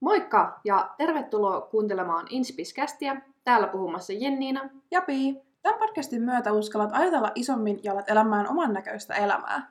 [0.00, 3.20] Moikka ja tervetuloa kuuntelemaan Inspiskästiä.
[3.44, 4.70] Täällä puhumassa Jenniina.
[4.90, 5.42] Ja Pii.
[5.62, 9.70] Tämän podcastin myötä uskallat ajatella isommin ja alat elämään oman näköistä elämää.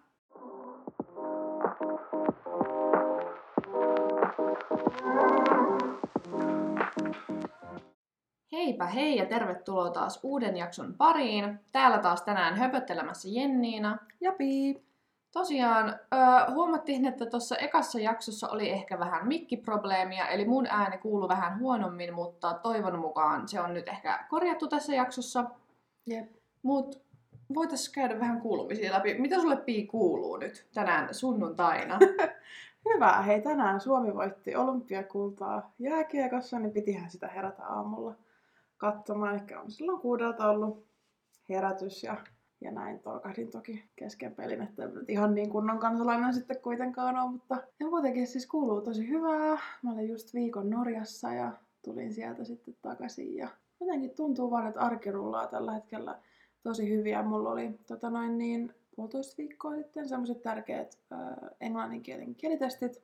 [8.51, 11.59] Heipä hei ja tervetuloa taas uuden jakson pariin.
[11.71, 13.97] Täällä taas tänään höpöttelemässä Jenniina.
[14.21, 14.85] Ja Pii.
[15.35, 15.99] Tosiaan
[16.53, 22.13] huomattiin, että tuossa ekassa jaksossa oli ehkä vähän mikkiprobleemia, eli mun ääni kuuluu vähän huonommin,
[22.13, 25.45] mutta toivon mukaan se on nyt ehkä korjattu tässä jaksossa.
[26.07, 26.31] Jep.
[26.63, 27.01] Mut
[27.55, 29.13] voitaisiin käydä vähän kuulumisia läpi.
[29.13, 31.99] Mitä sulle Pii kuuluu nyt tänään sunnuntaina?
[32.93, 33.21] Hyvä.
[33.21, 38.15] Hei, tänään Suomi voitti olympiakultaa jääkiekossa, niin pitihän sitä herätä aamulla
[38.77, 39.35] katsomaan.
[39.35, 40.85] Ehkä on silloin kuudelta ollut
[41.49, 42.17] herätys ja,
[42.65, 47.57] ja näin tolkahdin toki kesken pelin, että ihan niin kunnon kansalainen sitten kuitenkaan ole, mutta
[47.79, 49.57] ja muutenkin siis kuuluu tosi hyvää.
[49.81, 51.51] Mä olin just viikon Norjassa ja
[51.83, 53.47] tulin sieltä sitten takaisin ja
[53.79, 56.19] jotenkin tuntuu vaan, että arki rullaa tällä hetkellä
[56.63, 57.23] tosi hyviä.
[57.23, 61.19] Mulla oli tota noin niin, puolitoista viikkoa sitten semmoiset tärkeät äh,
[61.61, 63.03] englanninkielen kielitestit,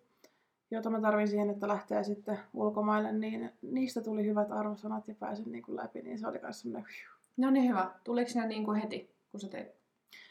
[0.72, 5.52] joita mä tarvin siihen, että lähtee sitten ulkomaille, niin niistä tuli hyvät arvosanat ja pääsin
[5.52, 6.90] niin kuin läpi, niin se oli myös semmoinen
[7.38, 7.92] no niin hyvä.
[8.04, 9.68] Tuliko ne niin kuin heti, kun sä teit?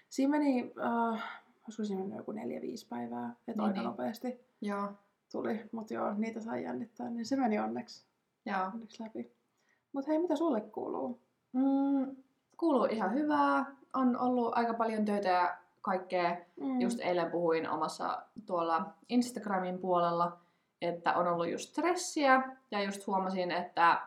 [0.08, 1.22] Siinä meni, äh,
[1.64, 3.84] olisiko siinä mennyt joku neljä, viisi päivää, että Niin, aika niin.
[3.84, 4.92] nopeasti Joo.
[5.32, 8.06] tuli, mutta joo, niitä sai jännittää, niin se meni onneksi,
[8.46, 8.64] Joo.
[8.74, 9.32] onneksi läpi.
[9.92, 11.20] Mutta hei, mitä sulle kuuluu?
[11.52, 12.16] Mm,
[12.56, 13.64] kuuluu ihan hyvää.
[13.94, 16.36] On ollut aika paljon töitä ja kaikkea.
[16.60, 16.80] Mm.
[16.80, 20.38] Just eilen puhuin omassa tuolla Instagramin puolella,
[20.82, 24.00] että on ollut just stressiä ja just huomasin, että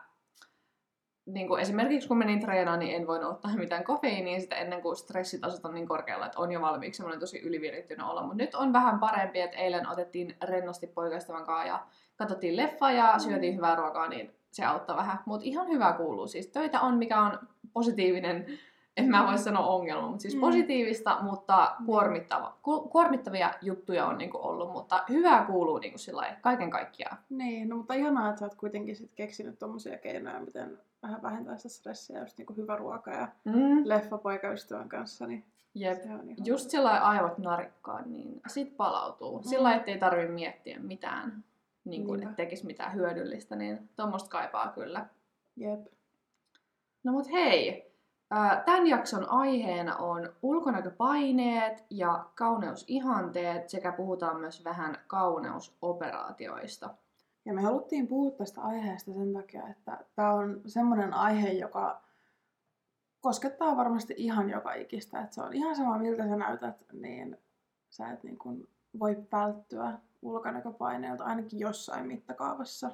[1.26, 4.96] niin kuin esimerkiksi kun menin treenaan, niin en voinut ottaa mitään kofeiiniä sitä ennen kuin
[4.96, 8.22] stressitasot on niin korkealla, että on jo valmiiksi semmoinen tosi ylivirittynyt olla.
[8.22, 13.18] Mutta nyt on vähän parempi, että eilen otettiin rennosti poikaistavan kanssa ja katsottiin leffa ja
[13.18, 15.18] syötiin hyvää ruokaa, niin se auttaa vähän.
[15.26, 16.26] Mutta ihan hyvä kuuluu.
[16.26, 17.38] Siis töitä on, mikä on
[17.72, 18.46] positiivinen,
[18.96, 20.40] en mä voi sanoa ongelma, mutta siis Mm.
[20.40, 26.70] positiivista, mutta kuormittava, ku, kuormittavia juttuja on niinku ollut, mutta hyvää kuuluu niinku sillä kaiken
[26.70, 27.18] kaikkiaan.
[27.28, 31.56] Niin, no mutta ihanaa, että sä oot kuitenkin sit keksinyt tommosia keinoja, miten vähän vähentää
[31.56, 33.82] sitä stressiä, just niinku hyvä ruoka ja Mm.
[33.84, 35.44] leffa poikaystävän kanssa, niin
[35.74, 36.02] Jep.
[36.02, 36.46] se on ihan...
[36.46, 39.38] Just sillä aivot narikkaan, niin sit palautuu.
[39.38, 39.44] Mm.
[39.44, 41.44] Sillä ettei tarvi miettiä mitään,
[41.84, 45.06] niin kuin, että tekisi mitään hyödyllistä, niin tuommoista kaipaa kyllä.
[45.56, 45.80] Jep.
[47.04, 47.92] No mut hei,
[48.64, 56.90] tämän jakson aiheena on ulkonäköpaineet ja kauneusihanteet sekä puhutaan myös vähän kauneusoperaatioista.
[57.44, 62.02] Ja me haluttiin puhua tästä aiheesta sen takia, että tämä on semmoinen aihe, joka
[63.20, 65.20] koskettaa varmasti ihan joka ikistä.
[65.20, 67.38] Että se on ihan sama, miltä sä näytät, niin
[67.90, 68.68] sä et niin kuin
[68.98, 72.90] voi välttyä ulkonäköpaineelta ainakin jossain mittakaavassa.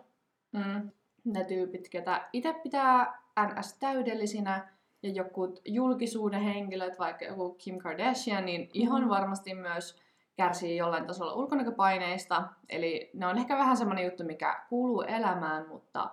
[0.53, 0.91] Mm.
[1.25, 4.69] Ne tyypit, ketä itse pitää NS täydellisinä
[5.03, 9.09] ja jokut julkisuuden henkilöt, vaikka joku Kim Kardashian, niin ihan Mm.
[9.09, 9.97] varmasti myös
[10.41, 12.43] kärsii jollain tasolla ulkonäköpaineista.
[12.69, 16.11] Eli ne on ehkä vähän semmoinen juttu, mikä kuuluu elämään, mutta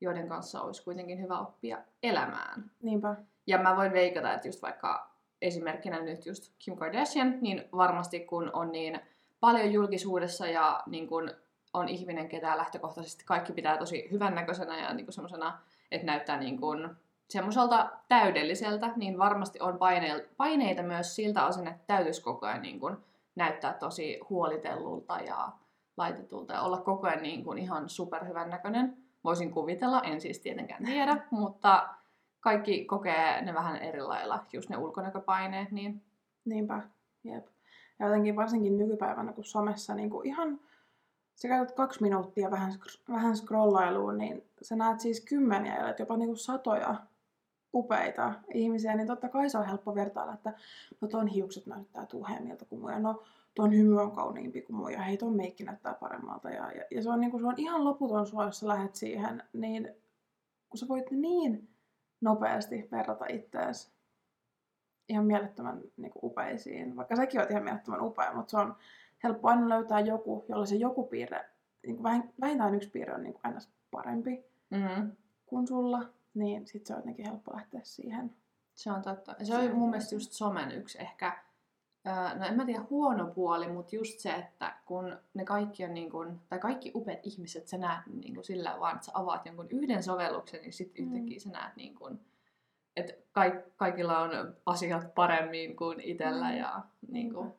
[0.00, 2.70] joiden kanssa olisi kuitenkin hyvä oppia elämään.
[2.82, 3.16] Niinpä.
[3.46, 5.10] Ja mä voin veikata, että just vaikka
[5.42, 9.00] esimerkkinä nyt just Kim Kardashian, niin varmasti kun on niin
[9.40, 11.30] paljon julkisuudessa ja niin kun
[11.74, 15.58] on ihminen, ketä lähtökohtaisesti kaikki pitää tosi hyvännäköisenä ja niin semmoisena,
[15.90, 16.96] että näyttää niin kun
[17.30, 22.80] semmoiselta täydelliseltä, niin varmasti on paine- paineita myös siltä osin, että täytyisi koko ajan niin
[22.80, 23.04] kun
[23.36, 25.52] näyttää tosi huolitellulta ja
[25.96, 28.96] laitetulta ja olla koko ajan niin kun ihan superhyvän näköinen.
[29.24, 31.88] Voisin kuvitella, en siis tietenkään tiedä, mutta
[32.40, 36.02] kaikki kokee ne vähän eri lailla, just ne ulkonäköpaineet, niin
[36.46, 36.82] Niinpä,
[37.24, 37.46] jep.
[37.98, 40.60] Ja jotenkin varsinkin nykypäivänä, kun somessa niin kuin ihan,
[41.34, 42.72] sä käytät kaksi minuuttia vähän,
[43.08, 46.94] vähän scrollailuun, niin sä näet siis kymmeniä ja jopa niin kuin satoja
[47.74, 50.52] upeita ihmisiä, niin totta kai se on helppo vertailla, että
[51.00, 53.22] no ton hiukset näyttää tuheemmilta kuin mun, ja no
[53.54, 56.50] ton hymy on kauniimpi kuin mun, ja hei ton meikki näyttää paremmalta.
[56.50, 58.94] Ja, ja, ja se, on, niin kuin, se on ihan loputon sua, jos sä lähet
[58.94, 59.94] siihen, niin
[60.68, 61.68] kun sä voit niin
[62.20, 63.96] nopeasti verrata ittees
[65.08, 66.96] ihan mielettömän niin kuin, upeisiin.
[66.96, 68.76] Vaikka sekin on ihan mielettömän upea, mutta se on
[69.24, 71.44] helppo aina löytää joku, jolla se joku piirre,
[71.86, 73.70] niin kuin vähin- vähintään yksi piirre on niin kuin ns.
[73.90, 75.12] parempi mm,
[75.46, 78.30] kuin sulla, niin sit se on jotenkin helppo lähteä siihen.
[78.74, 79.34] se on totta.
[79.42, 81.38] Se on mun mielestä just somen yksi ehkä,
[82.38, 86.10] no en mä tiedä huono puoli, mutta just se, että kun ne kaikki on niin
[86.10, 89.66] kuin, tai kaikki upeat ihmiset sä näet niin kuin sillä vaan, että sä avaat jonkun
[89.70, 91.12] yhden sovelluksen, niin sitten Mm.
[91.14, 92.20] yhtäkkiä sä näet niin kuin,
[92.96, 94.30] että kaik, kaikilla on
[94.66, 96.56] asiat paremmin kuin itsellä Mm.
[96.56, 97.52] ja niin kuin,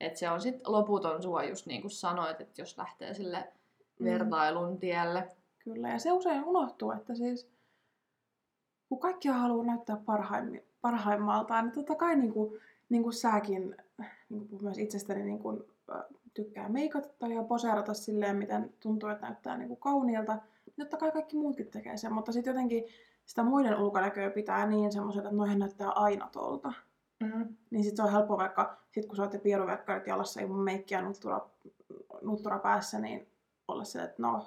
[0.00, 3.52] että se on sitten loputon sua just niin kuin sanoit, että jos lähtee sille
[3.98, 4.04] Mm.
[4.04, 5.28] vertailun tielle.
[5.58, 7.55] Kyllä, ja se usein unohtuu, että siis
[8.88, 13.76] kun kaikki haluaa näyttää parhaimmi, parhaimmaltaan, niin totta kai niin kuin, niin kuin säkin,
[14.28, 15.62] niin kuin myös itsestäni niin kuin,
[15.94, 16.02] äh,
[16.34, 20.38] tykkää meikata ja poseerata silleen, miten tuntuu, että näyttää niin kuin kauniilta.
[20.78, 22.84] Totta kai kaikki muutkin tekee sen, mutta sitten jotenkin
[23.24, 26.72] sitä muiden ulkonäköä pitää niin semmoiset, että noihän näyttää aina tolta.
[27.20, 27.56] Mm.
[27.70, 31.48] Niin sit se on helppo vaikka, sit kun sä olette pieruverkkarit jalassa ilman meikkiä nuttura,
[32.22, 33.28] nuttura päässä, niin
[33.68, 34.46] olla se, että no,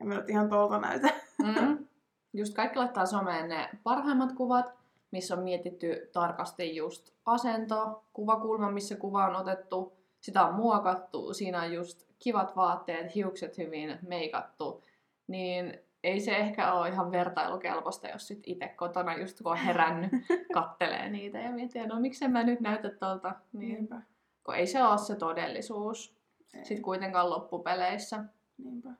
[0.00, 1.08] en mä nyt ihan tolta näytä.
[1.38, 1.86] Mm.
[2.32, 4.72] Just kaikki laittaa someen ne parhaimmat kuvat,
[5.10, 11.62] missä on mietitty tarkasti just asento, kuvakulma, missä kuva on otettu, sitä on muokattu, siinä
[11.62, 14.82] on just kivat vaatteet, hiukset hyvin meikattu,
[15.26, 20.10] niin ei se ehkä ole ihan vertailukelpoista, jos sit itse kotona just kun on herännyt,
[20.54, 24.02] kattelee niitä ja miettii, no miksen mä nyt näytä tuolta, niin Niinpä.
[24.44, 26.16] kun ei se ole se todellisuus
[26.54, 26.64] Ei.
[26.64, 28.24] sitten kuitenkaan loppupeleissä.
[28.58, 28.90] Niinpä.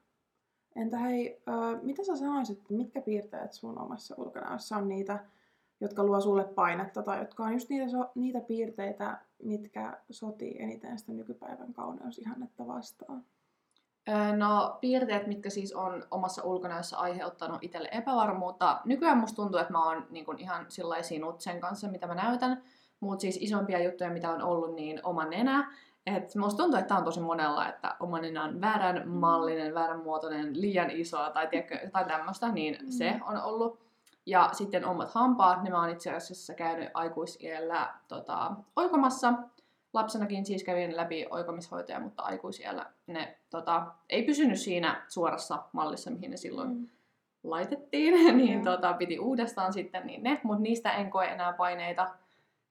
[0.76, 1.52] Entä hei, ö,
[1.82, 5.24] mitä sä sanoisit, mitkä piirteet sun omassa ulkonäössä on niitä,
[5.80, 11.12] jotka luo sulle painetta tai jotka on just niitä, niitä piirteitä, mitkä sotii eniten sitä
[11.12, 13.24] nykypäivän kauneusihannetta vastaan?
[14.36, 18.80] No piirteet, mitkä siis on omassa ulkonäössä aiheuttanut itselle epävarmuutta.
[18.84, 22.62] Nykyään musta tuntuu, että mä oon niin ihan sillä sinut sen kanssa, mitä mä näytän.
[23.00, 25.72] Mutta siis isompia juttuja, mitä on ollut, niin oma nenä.
[26.06, 30.02] Et musta tuntuu, että tää on tosi monella, että oma nenä on väärän mallinen, väärän
[30.02, 32.90] muotoinen, liian iso tai, tiedätkö, jotain tämmöistä, niin Mm.
[32.90, 33.78] se on ollut.
[34.26, 39.32] Ja sitten omat hampaat, ne mä oon itse asiassa käynyt aikuisiellä tota, oikomassa.
[39.92, 46.30] Lapsenakin siis kävin läpi oikomishoitoja, mutta aikuisiellä ne tota, ei pysynyt siinä suorassa mallissa, mihin
[46.30, 46.88] ne silloin Mm.
[47.44, 48.74] laitettiin, niin Joo.
[48.76, 52.08] tota, piti uudestaan sitten niin ne, mutta niistä en koe enää paineita.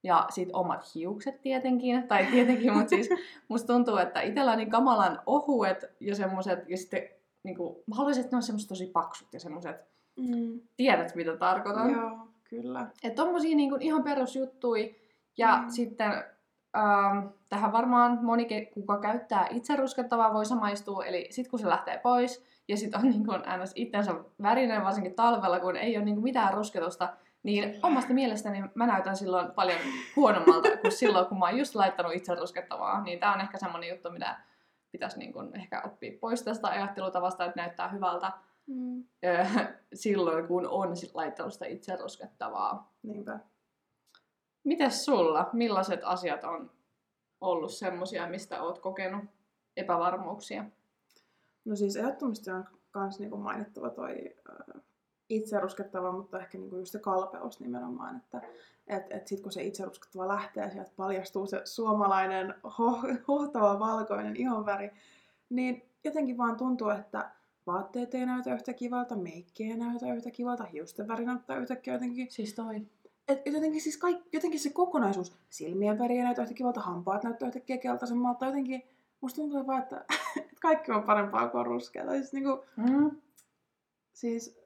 [0.05, 3.09] Ja sitten omat hiukset tietenkin, tai tietenkin, mutta siis
[3.47, 7.01] musta tuntuu, että itsellä on niin kamalan ohuet ja semmoset, ja sitten
[7.43, 9.75] niin kuin, mä haluaisin, että ne on semmoset tosi paksut ja semmoset,
[10.17, 10.59] Mm.
[10.77, 11.91] tiedät mitä tarkoitan.
[11.91, 12.11] Joo,
[12.49, 12.87] kyllä.
[13.03, 14.95] Että tommosia niin kuin ihan perusjuttui.
[15.37, 15.69] Ja Mm.
[15.69, 16.11] sitten
[16.77, 21.05] ähm, tähän varmaan moni, kuka käyttää itse ruskettavaa, voi samaistua.
[21.05, 23.71] Eli sitten kun se lähtee pois ja sitten on niin kuin ns.
[23.75, 27.09] itsensä värinen, varsinkin talvella, kun ei ole niin kuin mitään rusketusta,
[27.45, 29.79] niin omasta mielestäni mä näytän silloin paljon
[30.15, 33.03] huonommalta kuin silloin, kun mä oon just laittanut itse ruskettavaa.
[33.03, 34.39] Niin tää on ehkä semmonen juttu, mitä
[34.91, 38.31] pitäisi niin kuin ehkä oppia pois tästä ajattelutavasta, että näyttää hyvältä
[38.67, 39.03] Mm.
[39.25, 39.45] öö,
[39.93, 42.93] silloin, kun on sit laittanut sitä itse ruskettavaa.
[43.03, 43.39] Niinpä.
[44.63, 45.49] Mites sulla?
[45.53, 46.71] Millaiset asiat on
[47.41, 49.23] ollut semmosia, mistä oot kokenut
[49.77, 50.65] epävarmuuksia?
[51.65, 52.65] No siis ehdottomasti on
[52.95, 54.81] myös niinku mainittava toi äh,
[55.29, 58.41] itse ruskettava, mutta ehkä niinku just se kalpeus nimenomaan, että
[58.87, 64.35] et, et sit kun se itse ruskettava lähtee, sieltä paljastuu se suomalainen ho, hohtava valkoinen
[64.35, 64.91] ihonväri,
[65.49, 67.31] niin jotenkin vaan tuntuu, että
[67.67, 72.31] vaatteet ei näytä yhtä kivalta, meikki ei näytä yhtä kivalta, hiusten väri näyttää yhtäkkiä jotenkin
[72.31, 72.81] Siis toi.
[73.27, 77.47] et jotenkin, siis kaik, jotenkin se kokonaisuus, silmien väri ei näytä yhtä kivalta, hampaat näyttää
[77.47, 78.83] yhtäkkiä keltaisemmalta, jotenkin
[79.21, 80.05] musta tuntuu vaan, että,
[80.37, 82.11] että kaikki on parempaa kuin on ruskeata.
[82.11, 83.11] Siis, niinku, Mm.
[84.13, 84.59] siis,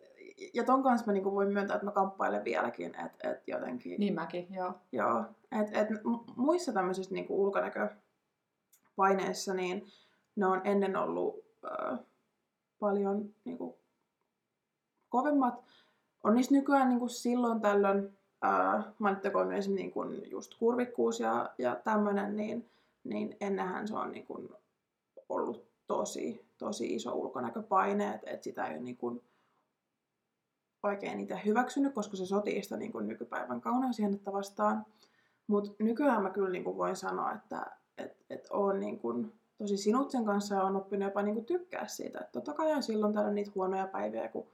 [0.53, 4.13] ja ton kanssa mä niinku voin myöntää, että mä kamppailen vieläkin, että et jotenkin, Niin
[4.13, 4.73] mäkin, joo.
[4.91, 5.23] joo,
[5.61, 9.87] että et mu- muissa tämmöisissä niinku ulkonäköpaineissa, niin
[10.35, 11.99] ne on ennen ollut äh,
[12.79, 13.77] paljon niinku,
[15.09, 15.63] kovemmat.
[16.23, 22.35] On niissä nykyään niinku silloin tällöin, äh, mainittakoon esimerkiksi niinku just kurvikkuus ja, ja tämmöinen,
[22.35, 22.69] niin,
[23.03, 24.49] niin ennenhän se on niinku
[25.29, 29.23] ollut tosi, tosi iso ulkonäköpaine, että et sitä ei ole niinku
[30.83, 34.85] oikein itse hyväksynyt, koska se sotii sitä niinku nykypäivän kauneusihannetta vastaan.
[35.47, 37.65] Mutta nykyään mä kyllä niinku voin sanoa, että
[37.97, 39.25] et, et oon niinku
[39.57, 42.19] tosi sinut sen kanssa ja on oppinut jopa niinku tykkää siitä.
[42.19, 44.47] Et totta kai on silloin täällä niitä huonoja päiviä, kun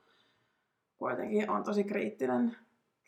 [0.97, 2.57] kuitenkin on tosi kriittinen,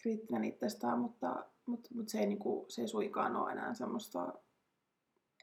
[0.01, 4.33] kriittinen itsestään, mutta, mutta, mutta se, ei niinku, se ei suikaan ole enää semmoista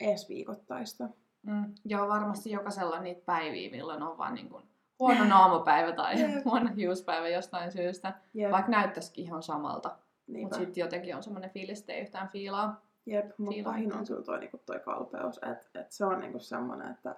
[0.01, 1.09] ees viikoittaista.
[1.43, 1.75] Mm.
[1.85, 4.65] Joo, varmasti jokaisella on niitä päiviä, milloin on vaan niin kuin
[4.99, 8.15] huono naamupäivä tai huono hiuspäivä jostain syystä.
[8.35, 9.97] Jep, Vaikka näyttäisikin ihan samalta.
[10.43, 12.81] Mutta sitten jotenkin on semmoinen fiilis, että ei yhtään fiilaa.
[13.07, 15.41] Jep, mutta pahin on kyllä toi, niinku, toi kalpeus.
[15.43, 17.17] Et, et se on niinku semmoinen, että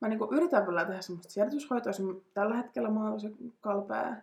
[0.00, 1.92] mä niinku yritän vielä tehdä semmoista siedätyshoitoa,
[2.34, 4.16] tällä hetkellä mä oon tosi kalpea.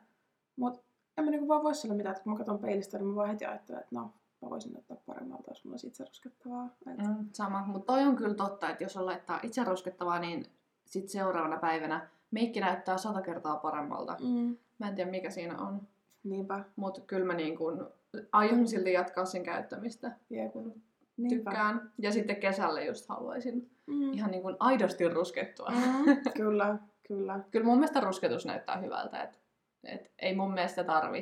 [0.55, 0.79] Mutta
[1.17, 3.29] en mä niinku vaan voi sille mitään, että kun mä katson peilistä, niin mä vaan
[3.29, 6.69] heti ajattelen, että no, mä voisin näyttää paremmalta, jos mulla olisi itse ruskettavaa.
[6.87, 10.45] Et, Mm, sama, mutta toi on kyllä totta, että jos on laittaa itse ruskettavaa, niin
[10.85, 14.17] sit seuraavana päivänä meikki näyttää sata kertaa paremmalta.
[14.21, 15.81] mm, Mä en tiedä mikä siinä on,
[16.23, 17.87] niinpä, mutta kyllä mä niin kun
[18.31, 20.73] aion silti jatkaa sen käyttämistä, jep, kun
[21.17, 21.51] niinpä.
[21.51, 21.91] tykkään.
[21.97, 24.13] Ja sitten kesällä just haluaisin Mm.
[24.13, 25.69] ihan niin kuin aidosti ruskettua.
[25.69, 26.05] Mm,
[26.37, 27.39] kyllä, Kyllä.
[27.51, 29.37] Kyllä mun mielestä rusketus näyttää hyvältä, että
[29.83, 31.19] et ei mun mielestä tarvi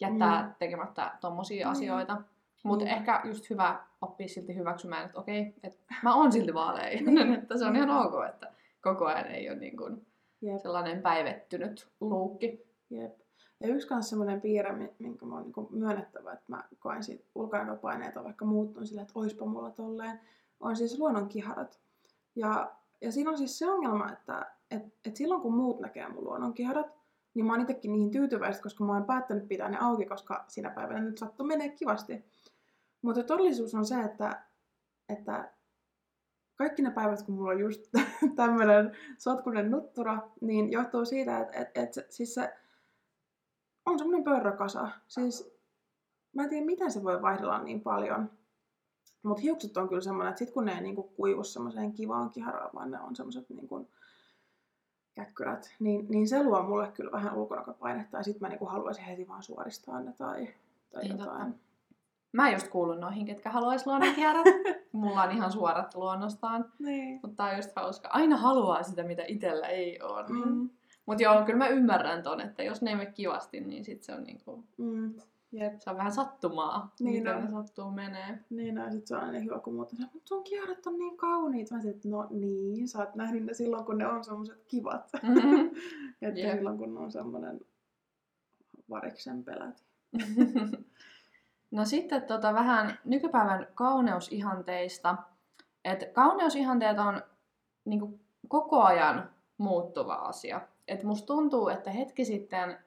[0.00, 0.52] jättää Mm.
[0.58, 1.72] tekemättä tommosia Mm.
[1.72, 2.22] asioita.
[2.64, 2.96] Mutta Niin.
[2.96, 7.64] ehkä just hyvä oppia silti hyväksymään, että okei, että mä oon silti vaaleinen, että se
[7.64, 10.06] on ihan ok, että koko ajan ei ole niin kuin
[10.40, 10.60] Jep.
[10.62, 12.66] sellainen päivettynyt luukki.
[12.90, 13.18] Jep.
[13.60, 17.24] Ja yksi myös semmoinen piirre, mi- minkä mä oon niinku myönnettävä, että mä koen siitä
[17.34, 20.20] ulkonäköpaineita vaikka muuttunut sillä, että oispa mulla tolleen,
[20.60, 21.80] on siis luonnonkiharat.
[22.36, 26.24] Ja, ja siinä on siis se ongelma, että et, et silloin kun muut näkee mun
[26.24, 26.86] luonnonkiharat,
[27.34, 30.70] niin mä oon itsekin niihin tyytyväistä, koska mä oon päättänyt pitää ne auki, koska sinä
[30.70, 32.24] päivänä nyt sattuu menee kivasti.
[33.02, 34.42] Mutta todellisuus on se, että,
[35.08, 35.52] että
[36.58, 37.80] kaikki ne päivät, kun mulla on just
[38.36, 42.54] tämmöinen sotkunen nuttura, niin johtuu siitä, että et, et, siis se
[43.86, 44.88] on semmoinen pörrökasa.
[45.08, 45.58] Siis
[46.34, 48.30] mä en tiedä, miten se voi vaihdella niin paljon.
[49.22, 52.70] Mutta hiukset on kyllä semmoinen, että sit kun ne ei niinku kuivu semmoiseen kivaan kiharaan,
[52.74, 53.88] vaan ne on semmoiset niinku
[55.14, 58.16] käkkyrät, niin, niin se luo mulle kyllä vähän ulkonäköpainetta.
[58.16, 60.48] Ja sit mä niinku haluaisin heti vaan suoristaa ne tai,
[60.92, 61.54] tai Niin, jotain.
[62.32, 64.44] Mä just kuulun noihin, ketkä haluais luonnonkierrot.
[64.92, 66.72] Mulla on ihan suorat luonnostaan.
[66.78, 67.18] Niin.
[67.22, 68.08] Mutta tää on just hauska.
[68.08, 70.24] Aina haluaa sitä, mitä itellä ei ole.
[70.28, 70.70] Mm.
[71.06, 74.14] Mutta joo, kyllä mä ymmärrän ton, että jos ne ei mene kivasti, niin sit se
[74.14, 75.14] on niinku, Mm.
[75.52, 75.72] Jep.
[75.80, 77.44] se on vähän sattumaa, Niin miten on.
[77.44, 78.38] ne sattuu menee.
[78.50, 81.16] Niin, ja sit se on aina hyvä, kun muut sanoo, mutta sun kierat on niin
[81.16, 81.70] kauniit.
[81.70, 85.10] Mä sanoin, että no niin, sä oot nähnyt ne silloin, kun ne on semmoset kivat.
[85.22, 85.66] Mhm.
[86.22, 86.56] että Jep.
[86.56, 87.60] silloin, kun ne on semmonen
[88.90, 89.84] variksen pelät.
[91.70, 95.16] No sitten tota vähän nykypäivän kauneusihanteista.
[95.84, 97.22] Et kauneusihanteet on
[97.84, 100.60] niinku koko ajan muuttuva asia.
[100.88, 102.78] Et musta tuntuu, että hetki sitten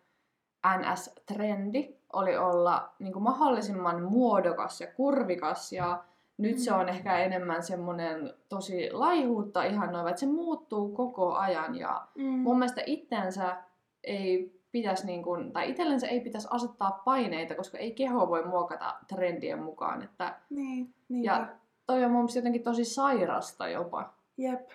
[0.77, 6.03] NS-trendi oli olla niinku mahdollisimman muodokas ja kurvikas ja
[6.38, 12.07] nyt se on ehkä enemmän semmoinen tosi laihuutta ihannoiva, että se muuttuu koko ajan ja
[12.15, 12.23] Mm.
[12.25, 13.57] mun mielestä itteensä
[14.03, 18.95] ei pitäisi niin kuin, tai itsellensä ei pitäisi asettaa paineita, koska ei keho voi muokata
[19.07, 20.03] trendien mukaan.
[20.03, 21.31] Että Niin, niinpä.
[21.31, 24.13] Ja- toi on mun jotenkin tosi sairasta jopa.
[24.37, 24.69] Jep.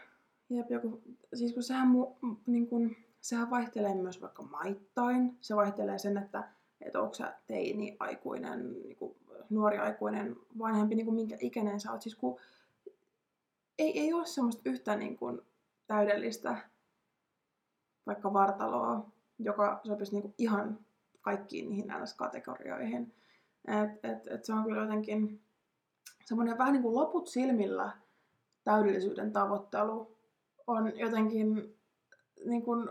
[0.50, 1.02] Jep, joku,
[1.34, 2.06] siis kun sehän, mu,
[2.46, 5.38] niin kun, sehän vaihtelee myös vaikka maittain.
[5.40, 6.48] Se vaihtelee sen, että,
[6.80, 9.16] että onko sä teini, aikuinen, niin kuin,
[9.50, 12.02] nuori aikuinen, vanhempi, niin kuin minkä ikäinen sä oot.
[12.02, 12.40] Siis kun,
[13.78, 15.40] ei, ei ole semmoista yhtä niin kuin,
[15.86, 16.56] täydellistä
[18.06, 19.06] vaikka vartaloa,
[19.38, 20.78] joka sopisi niin kuin, ihan
[21.20, 23.14] kaikkiin niihin NS-kategorioihin.
[23.68, 25.40] Et, et, et se on kyllä jotenkin
[26.24, 27.92] semmoinen vähän niin kuin loput silmillä
[28.64, 30.16] täydellisyyden tavoittelu
[30.66, 31.76] on jotenkin
[32.44, 32.88] niin kuin,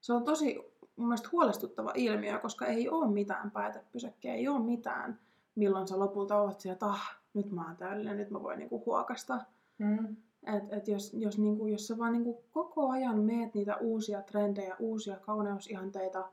[0.00, 5.20] se on tosi mun mielestä huolestuttava ilmiö, koska ei ole mitään päätepysäkkiä, ei ole mitään,
[5.54, 9.40] milloin sä lopulta oot sieltä, ah, nyt mä oon täydellinen, nyt mä voin niinku huokasta.
[9.78, 10.16] Mm.
[10.46, 14.76] Et, et jos, jos, niinku, jos sä vaan niinku koko ajan meet niitä uusia trendejä,
[14.78, 16.32] uusia kauneusihanteita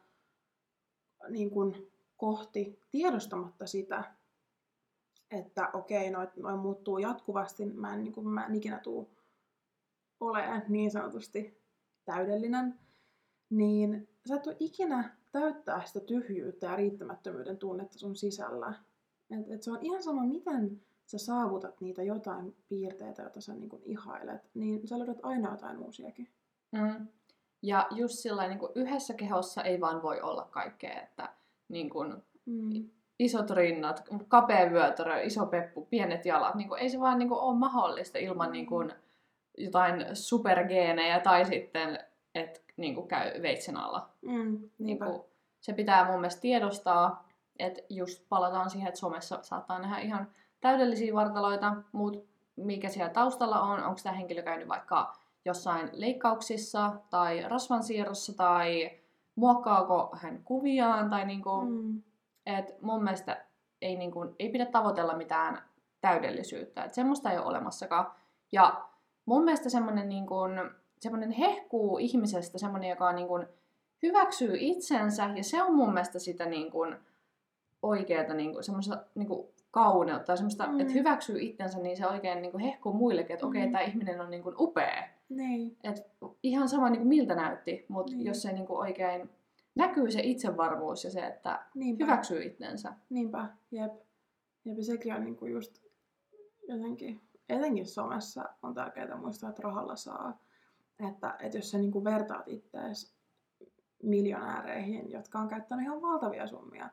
[1.30, 1.74] niinku
[2.18, 4.04] kohti, tiedostamatta sitä,
[5.32, 9.10] että okei, noin noi muuttuu jatkuvasti, mä en, niinku, mä en ikinä tuu
[10.20, 11.62] olemaan niin sanotusti
[12.06, 12.80] täydellinen,
[13.50, 18.74] niin sä et ole ikinä täyttää sitä tyhjyyttä ja riittämättömyyden tunnetta sun sisällä.
[19.32, 23.82] Et, et se on ihan sama, miten sä saavutat niitä jotain piirteitä, joita sä niin
[23.84, 26.30] ihailet, niin sä löydät aina jotain uusiakin.
[26.72, 27.08] Mm.
[27.62, 31.30] Ja just sillä niin yhdessä kehossa ei vaan voi olla kaikkea, että
[31.70, 32.90] niin kuin, Mm.
[33.20, 37.40] isot rinnat, kapea vyötärö, iso peppu, pienet jalat, niin kuin, ei se vaan niin kuin,
[37.40, 38.94] ole mahdollista ilman niin kuin,
[39.58, 42.00] jotain supergeenejä tai sitten,
[42.36, 44.10] että niin kuin, käy veitsen alla.
[44.22, 44.70] Mm.
[44.78, 45.22] Niin kuin,
[45.60, 47.28] se pitää mun mielestä tiedostaa,
[47.60, 50.28] että just palataan siihen, että somessa saattaa nähdä ihan
[50.62, 52.20] täydellisiä vartaloita, mutta
[52.56, 55.14] mikä siellä taustalla on, onko tämä henkilö käynyt vaikka
[55.46, 58.92] jossain leikkauksissa tai rasvansiirrossa tai
[59.36, 62.02] muokkaako hän kuviaan tai niinku, Mm.
[62.46, 63.46] et mun mielestä
[63.82, 65.62] ei, niinku, ei pidä tavoitella mitään
[66.02, 68.12] täydellisyyttä, että semmoista ei ole olemassakaan.
[68.52, 68.86] Ja
[69.26, 70.36] mun mielestä semmoinen niinku,
[71.00, 73.40] semmoinen hehkuu ihmisestä, semmoinen, joka niinku,
[74.04, 76.86] hyväksyy itsensä, ja se on mun mielestä sitä niinku,
[77.82, 80.80] oikeata niinku, semmoista niinku, kauneutta, tai semmoista, Mm.
[80.80, 83.72] että hyväksyy itsensä, niin se oikein niinku, hehkuu muillekin, että okei, Mm.
[83.72, 85.08] tämä ihminen on niinku, upea.
[85.30, 85.78] Niin.
[85.84, 85.96] Et
[86.44, 88.26] ihan sama niinku, miltä näytti, mutta Niin.
[88.26, 89.30] jos se niinku, oikein
[89.76, 92.04] näkyy se itsevarmuus ja se, että Niinpä.
[92.06, 92.94] hyväksyy itsensä.
[93.10, 93.94] Niinpä, jep.
[94.66, 95.82] Jep, ja sekin on niinku just
[96.68, 100.40] jotenkin, etenkin somessa on tärkeää muistaa, että rahalla saa.
[101.10, 103.18] Että, että jos sä niinku vertaat ittees
[104.04, 106.90] miljonääreihin, jotka on käyttänyt ihan valtavia summia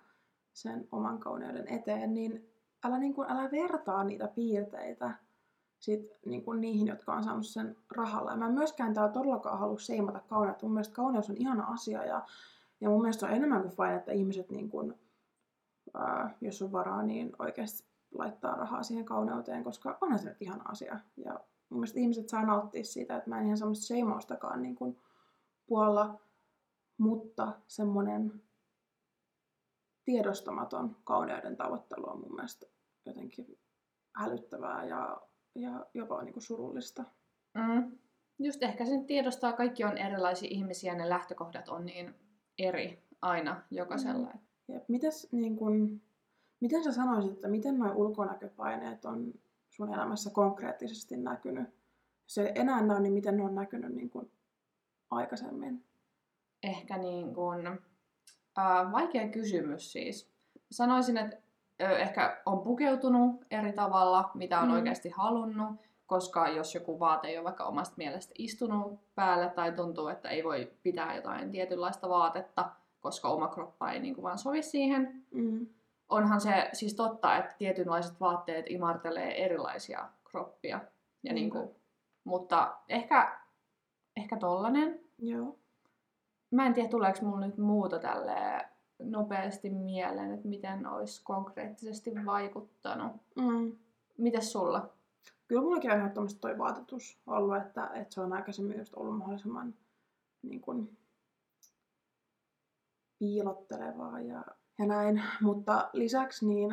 [0.52, 2.50] sen oman kauneuden eteen, niin
[2.84, 5.14] älä, niinku, älä vertaa niitä piirteitä
[5.78, 8.30] sit, niin kuin niihin, jotka on saanut sen rahalla.
[8.30, 10.66] Ja mä en myöskään täällä todellakaan halua seimata kauneutta.
[10.66, 12.26] Mun mielestä kauneus on ihana asia ja,
[12.80, 14.94] ja mun mielestä on enemmän kuin fine, että ihmiset, niin kuin,
[15.94, 20.64] ää, jos on varaa, niin oikeasti laittaa rahaa siihen kauneuteen, koska onhan se nyt ihana
[20.68, 21.00] asia.
[21.16, 24.98] Ja mun mielestä ihmiset saa nauttia siitä, että mä en ihan semmoista seimaustakaan niin kuin
[25.66, 26.20] puolella,
[26.98, 28.42] mutta semmoinen
[30.04, 32.73] tiedostamaton kauneuden tavoittelu on mun mielestä
[33.06, 33.58] jotenkin
[34.16, 35.20] hälyttävää ja,
[35.54, 37.04] ja jopa niin kuin surullista.
[37.54, 37.98] Mm.
[38.38, 42.14] Just ehkä sen tiedostaa, kaikki on erilaisia ihmisiä, ne lähtökohdat on niin
[42.58, 44.26] eri aina jokaisella.
[44.26, 44.40] Mm.
[44.68, 44.88] Jep.
[44.88, 46.00] Mites, niin kun,
[46.60, 49.34] miten sä sanoisit, että miten nuo ulkonäköpaineet on
[49.70, 51.68] sun elämässä konkreettisesti näkynyt?
[52.24, 54.30] Jos ei enää näy, niin miten ne on näkynyt niin kun
[55.10, 55.84] aikaisemmin?
[56.62, 57.66] Ehkä niin kun,
[58.58, 60.30] äh, vaikea kysymys siis.
[60.70, 61.43] Sanoisin, että
[61.78, 64.74] ehkä on pukeutunut eri tavalla, mitä on mm.
[64.74, 65.70] oikeasti halunnut,
[66.06, 70.44] koska jos joku vaate ei ole vaikka omasta mielestä istunut päälle tai tuntuu, että ei
[70.44, 75.24] voi pitää jotain tietynlaista vaatetta, koska oma kroppa ei niin kuin vaan sovi siihen.
[75.30, 75.66] Mm.
[76.08, 80.80] Onhan se siis totta, että tietynlaiset vaatteet imartelee erilaisia kroppia.
[81.22, 81.34] Ja mm.
[81.34, 81.70] niin kuin,
[82.24, 83.40] mutta ehkä,
[84.16, 85.00] ehkä tollanen.
[85.18, 85.58] Joo.
[86.50, 93.12] Mä en tiedä, tuleeko mulla nyt muuta tälleen nopeasti mieleen, että miten olisi konkreettisesti vaikuttanut.
[93.36, 93.76] Mm.
[94.18, 94.92] Mites sulla?
[95.48, 99.74] Kyllä mullakin on ehdottomasti toi vaatetus ollut, että, että se on aikaisemmin just ollut mahdollisimman
[100.42, 100.96] niin kuin,
[103.18, 104.44] piilottelevaa ja,
[104.78, 105.22] ja näin.
[105.40, 106.70] Mutta lisäksi niin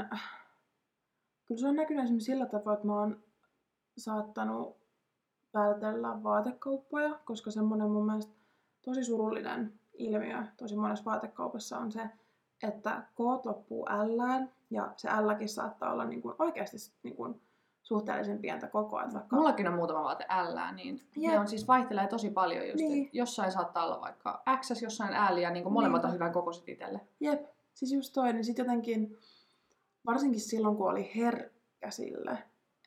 [1.45, 3.23] kyllä se on näkynyt esimerkiksi sillä tavalla, että mä oon
[3.97, 4.77] saattanut
[5.53, 8.33] vältellä vaatekauppoja, koska semmoinen mun mielestä
[8.81, 12.09] tosi surullinen ilmiö tosi monessa vaatekaupassa on se,
[12.63, 17.41] että K loppuu L ja se Lkin saattaa olla niin kuin oikeasti niin kuin
[17.83, 19.03] suhteellisen pientä kokoa.
[19.13, 19.35] Vaikka...
[19.35, 21.33] Mullakin on muutama vaate L, niin Jep.
[21.33, 22.75] ne on siis vaihtelee tosi paljon just.
[22.75, 23.09] Niin.
[23.13, 26.07] Jossain saattaa olla vaikka X, jossain L ja niin kuin molemmat niin.
[26.07, 27.01] on hyvän kokoiset itselle.
[27.19, 29.17] Jep, siis just toi, niin sitten jotenkin,
[30.05, 32.37] varsinkin silloin kun oli herkkä sille,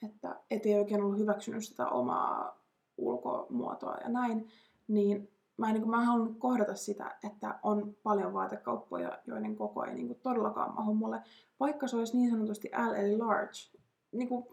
[0.03, 2.59] että et ei oikein ollut hyväksynyt sitä omaa
[2.97, 4.49] ulkomuotoa ja näin,
[4.89, 9.85] niin mä niin kuin, mä en halunnut kohdata sitä, että on paljon vaatekauppoja, joiden koko
[9.85, 11.23] ei niin kuin, todellakaan mahu mulle,
[11.61, 13.79] vaikka se olisi niin sanotusti L eli large.
[14.13, 14.45] Niin kuin,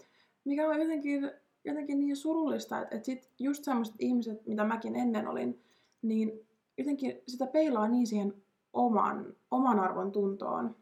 [0.46, 1.32] mikä on jotenkin,
[1.66, 5.64] jotenkin niin surullista, että, että sit just sellaiset ihmiset, mitä mäkin ennen olin,
[6.02, 8.34] niin jotenkin sitä peilaa niin siihen
[8.74, 10.76] oman, oman arvon tuntoon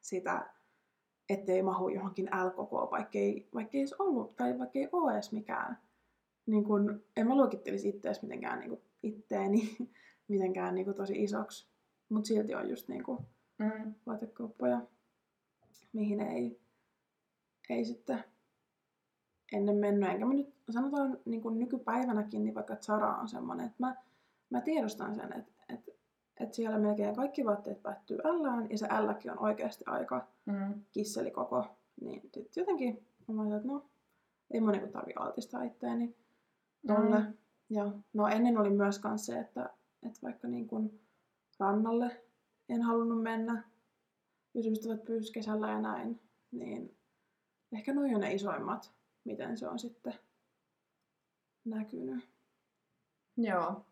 [0.00, 0.50] sitä,
[1.28, 5.78] ettei mahu johonkin L-kokoon, vaikka ei, vaikka ei ollut, tai vaikka ei ole edes mikään.
[6.46, 9.76] Niin kun, en mä luokittelisi itseäsi mitenkään niin kuin itteeni
[10.28, 11.70] mitenkään niin kuin tosi isoksi.
[12.08, 13.18] Mutta silti on just niin kuin
[13.58, 13.94] mm.
[14.06, 14.80] vaatekauppoja,
[15.92, 16.60] mihin ei,
[17.70, 18.24] ei sitten
[19.52, 20.10] ennen mennyt.
[20.10, 23.96] Enkä mä nyt sanotaan niin kuin nykypäivänäkin, niin vaikka Zara on semmoinen, että mä,
[24.50, 25.92] mä tiedostan sen, että, että,
[26.40, 30.84] että siellä melkein kaikki vaatteet päättyy L ja se Lkin on oikeasti aika mm.
[30.92, 31.66] kisselikoko.
[32.00, 33.90] Niin sitten jotenkin mä että no,
[34.50, 36.16] ei mun niin tarvi altistaa itteeni
[36.86, 37.18] tolle.
[37.18, 37.34] Mm.
[37.70, 39.70] Ja no ennen oli myös se, että,
[40.02, 41.00] että vaikka niin kuin
[41.58, 42.24] rannalle
[42.68, 43.62] en halunnut mennä,
[44.54, 46.96] jos ystävät pyysi kesällä ja näin, niin
[47.72, 48.92] ehkä noin on ne isoimmat,
[49.24, 50.14] miten se on sitten
[51.64, 52.28] näkynyt.
[53.36, 53.84] Joo.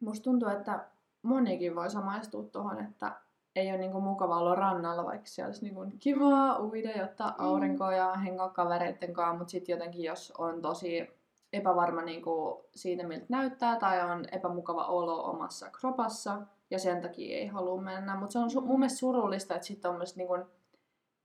[0.00, 0.88] Musta tuntuu, että
[1.22, 3.20] monikin voi samaistua tuohon, että
[3.56, 7.44] ei ole niinku mukava olla rannalla, vaikka siellä olisi niinku kivaa uida ja ottaa mm.
[7.44, 11.17] aurinkoa ja hengaa kavereitten kanssa, mutta sitten jotenkin jos on tosi
[11.52, 17.38] epävarma niin kuin siitä, miltä näyttää, tai on epämukava olo omassa kropassa, ja sen takia
[17.38, 18.16] ei halua mennä.
[18.16, 20.28] Mutta se on su- mun mielestä surullista, että sitten tuommoiset niin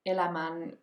[0.06, 0.78] elämän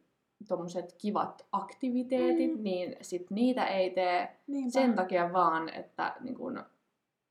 [0.48, 2.62] tommoset kivat aktiviteetit, mm.
[2.62, 4.70] niin sit niitä ei tee Niinpä.
[4.70, 6.64] sen takia vaan, että niin kun,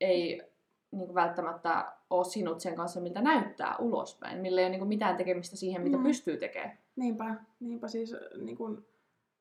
[0.00, 0.42] ei
[0.90, 5.16] niin kun välttämättä ole sinut sen kanssa, miltä näyttää ulospäin, millä ei ole niin mitään
[5.16, 6.02] tekemistä siihen, mitä mm.
[6.02, 6.78] pystyy tekemään.
[6.96, 8.86] Niinpä, niinpä siis niin kun,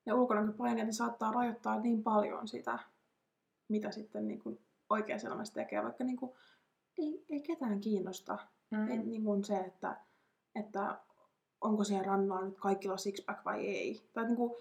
[0.06, 2.80] ne ulkonäköpaineet niin saattaa rajoittaa niin paljon sitä,
[3.68, 4.60] mitä sitten niin kuin
[4.90, 6.32] oikeassa elämässä tekee, vaikka niin kuin,
[6.98, 8.38] ei, ei ketään kiinnosta
[8.72, 8.88] mm.
[8.88, 9.98] ei, niin kuin se, että,
[10.56, 11.00] että
[11.62, 14.02] onko siellä rannalla nyt kaikilla sixpack vai ei.
[14.14, 14.54] Tai niin kuin,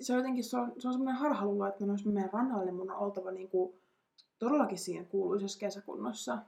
[0.00, 2.74] se on jotenkin se on, se on semmoinen harhaluulo, että jos mä menen rannalle, niin
[2.74, 3.74] mun on oltava niin kuin,
[4.38, 6.38] todellakin siinä kuuluisessa kesäkunnossa.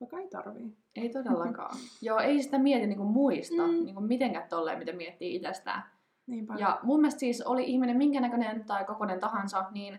[0.00, 0.76] Vaikka ei tarvii.
[0.96, 1.76] Ei todellakaan.
[2.02, 3.84] Joo, ei sitä mieti niin kuin muista, mm.
[3.84, 5.82] niin kuin mitenkään tolleen, mitä miettii itsestään.
[6.26, 6.54] Niinpä.
[6.58, 9.98] Ja mun mielestä siis oli ihminen minkä näköinen tai kokoinen tahansa, niin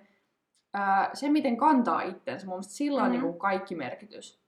[0.74, 3.12] ää, se miten kantaa itsensä, mun mielestä sillä on mm-hmm.
[3.12, 4.40] niin kuin kaikki merkitys.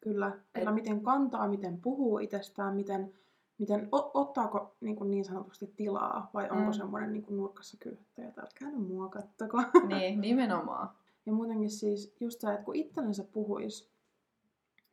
[0.00, 0.74] Kyllä, kyllä Et...
[0.74, 3.12] miten kantaa, miten puhuu itsestään, miten
[3.60, 6.72] miten, o, ottaako niin, kuin niin sanotusti tilaa vai onko Mm.
[6.72, 9.62] semmoinen niin kuin nurkassa kyyhtäjä, että älkää nyt mua kattoko.
[9.88, 10.88] Niin, nimenomaan.
[11.26, 13.90] Ja muutenkin siis just se, että kun itsellensä puhuis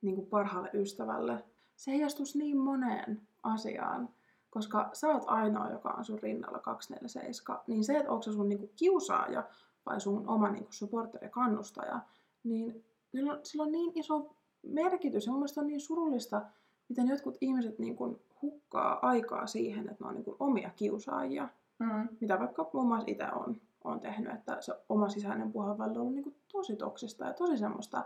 [0.01, 1.43] niin kuin parhaalle ystävälle,
[1.75, 4.09] se heijastuisi niin moneen asiaan.
[4.49, 8.49] Koska sä oot ainoa, joka on sun rinnalla 247, niin se, että onko se sun
[8.49, 9.43] niin kuin kiusaaja
[9.85, 11.99] vai sun oma niin kuin supporter ja kannustaja,
[12.43, 15.25] niin sillä on, sillä on niin iso merkitys.
[15.25, 16.41] Ja mun mielestä on niin surullista,
[16.89, 21.49] miten jotkut ihmiset niin kuin hukkaa aikaa siihen, että ne on niin kuin omia kiusaajia
[21.79, 22.07] Mm.
[22.21, 26.13] mitä vaikka muun muassa itse on, on tehnyt, että se oma sisäinen puhe on ollut
[26.13, 28.05] niin kuin tosi toksista ja tosi semmoista,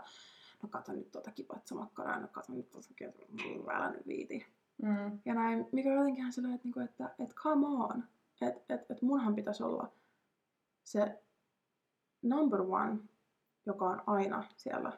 [0.62, 2.88] no kato nyt tuota kipatsamakkaraa, no kato nyt tuota,
[3.72, 4.46] älä nyt viiti.
[4.82, 5.18] Mm.
[5.24, 8.04] Ja näin, mikä on jotenkin ihan sellainen, että, niinku, että, että come on,
[8.40, 9.92] että, että, että munhan pitäisi olla
[10.84, 11.22] se
[12.22, 12.98] number one,
[13.66, 14.92] joka on aina siellä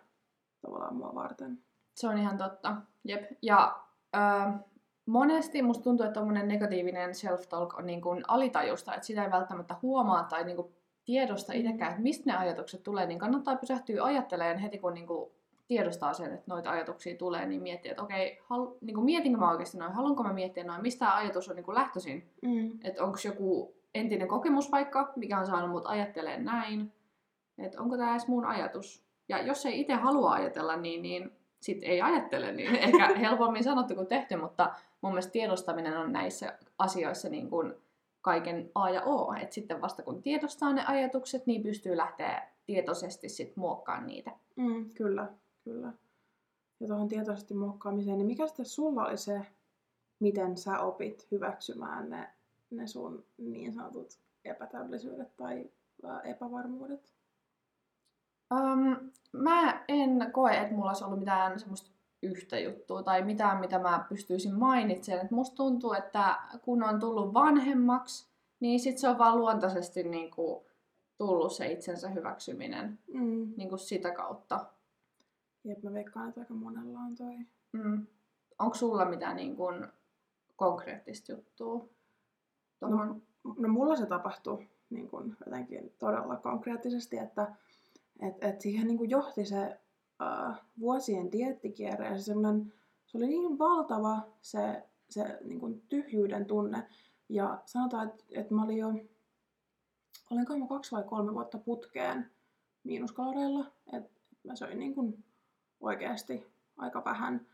[0.61, 1.59] tavallaan mua varten.
[1.95, 2.77] Se on ihan totta.
[3.05, 3.31] Jep.
[3.43, 3.81] Ja
[4.17, 4.19] ö,
[5.07, 9.77] monesti musta tuntuu, että tommonen negatiivinen self-talk on niin kuin alitajusta, että sitä ei välttämättä
[9.83, 11.59] huomaa tai niin kuin tiedosta Mm.
[11.59, 15.31] itsekään, että mistä ne ajatukset tulee, niin kannattaa pysähtyä ajattelemaan heti, kun niin kuin
[15.75, 19.51] tiedostaa sen, että noita ajatuksia tulee, niin miettiä, että okei, hal- niin kuin mietinkö mä
[19.51, 22.79] oikeasti noin, haluanko mä miettiä noin, mistä tämä ajatus on niin kuin lähtöisin, Mm.
[22.85, 26.93] että onko joku entinen kokemuspaikka, mikä on saanut mut ajattelemaan näin,
[27.59, 29.05] että onko tämä edes mun ajatus.
[29.29, 33.95] Ja jos ei itse halua ajatella niin, niin sit ei ajattele, niin ehkä helpommin sanottu
[33.95, 37.75] kuin tehty, mutta mun mielestä tiedostaminen on näissä asioissa niin kuin
[38.23, 39.35] kaiken A ja O.
[39.43, 44.31] Et sitten vasta kun tiedostaa ne ajatukset, niin pystyy lähteä tietoisesti sit muokkaamaan niitä.
[44.57, 45.27] Mm, kyllä,
[45.65, 45.93] kyllä.
[46.81, 49.47] Ja tuohon tietoisesti muokkaamiseen, niin mikä sitten sulla oli se,
[50.21, 52.31] miten sä opit hyväksymään ne,
[52.71, 55.71] ne sun niin sanotut epätäydellisyydet tai
[56.05, 57.13] ää, epävarmuudet?
[58.55, 61.91] Um, mä en koe, että mulla olisi ollut mitään semmoista
[62.23, 65.25] yhtä juttua tai mitään, mitä mä pystyisin mainitsemaan.
[65.25, 68.27] Et musta tuntuu, että kun on tullut vanhemmaksi,
[68.61, 70.67] niin sit se on vaan luontaisesti niinku
[71.19, 73.53] tullut se itsensä hyväksyminen Mm.
[73.57, 74.67] niinku sitä kautta.
[75.65, 77.37] Jep, mä veikkaan, että aika monella on toi.
[77.73, 78.07] Mm.
[78.59, 79.65] Onko sulla mitään niinku
[80.57, 81.89] konkreettista juttua?
[82.81, 83.23] Tohon?
[83.59, 87.55] No mulla se tapahtui niin kun jotenkin todella konkreettisesti, että
[88.21, 89.79] et, et siihen niin kun johti se
[90.23, 92.33] äh, vuosien diettikierre ja se,
[93.07, 96.89] se oli niin valtava se, se niin kun tyhjyyden tunne.
[97.29, 98.89] Ja sanotaan, että et mä olin jo,
[100.31, 102.31] olinko mä kaksi vai kolme vuotta putkeen
[102.85, 105.24] miinuskaloreilla, että mä söin niin kun
[105.85, 107.47] oikeasti aika vähän.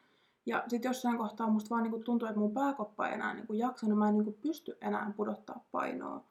[0.47, 3.99] Ja sitten jossain kohtaa musta vaan niinku tuntui, että mun pääkoppa ei enää niinku jaksanut,
[3.99, 6.25] mä en niinku pysty enää pudottaa painoa.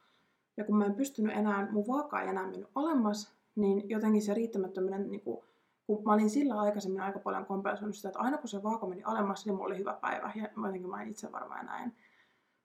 [0.57, 4.33] Ja kun mä en pystynyt enää, mun vaaka ei enää mennyt alemmas, niin jotenkin se
[4.33, 5.43] riittämättöminen, niinku,
[5.87, 9.03] kun mä olin sillä aikaisemmin aika paljon kompensoinut sitä, että aina kun se vaaka meni
[9.03, 10.31] alemmas, niin mulla oli hyvä päivä.
[10.35, 11.95] Ja jotenkin mä en itse varmaan näin.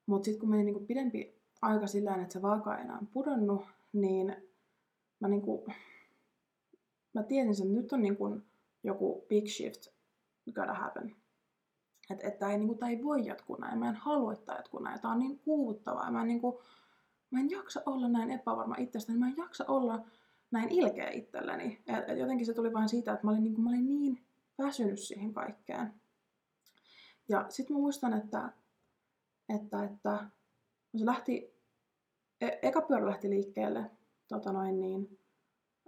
[0.07, 4.37] Mutta sitten kun meni niinku pidempi aika sillä että se vaaka ei enää pudonnut, niin
[5.21, 5.67] mä, niinku,
[7.15, 8.41] mä tiesin sen, että nyt on niinku
[8.85, 9.87] joku big shift
[10.55, 11.17] gotta happen.
[12.11, 13.79] Että et, tää ei, niinku, ei voi jatkuu näin.
[13.79, 15.01] Mä en halua, että tää jatkuu näin.
[15.01, 16.11] Tää on niin kuuvuttavaa.
[16.11, 16.63] Mä niinku,
[17.31, 19.19] mä en jaksa olla näin epävarma itsestäni.
[19.19, 20.07] Mä en jaksa olla
[20.51, 21.83] näin ilkeä itselleni.
[21.87, 24.25] Et, et jotenkin se tuli vain siitä, että mä olin, niinku, mä olin niin
[24.59, 25.95] väsynyt siihen kaikkeen.
[27.29, 28.53] Ja sitten mä muistan, että,
[29.49, 30.31] että, että
[30.97, 31.55] se lähti,
[32.41, 33.91] e- eka pyörä lähti liikkeelle
[34.29, 35.19] tota noin niin,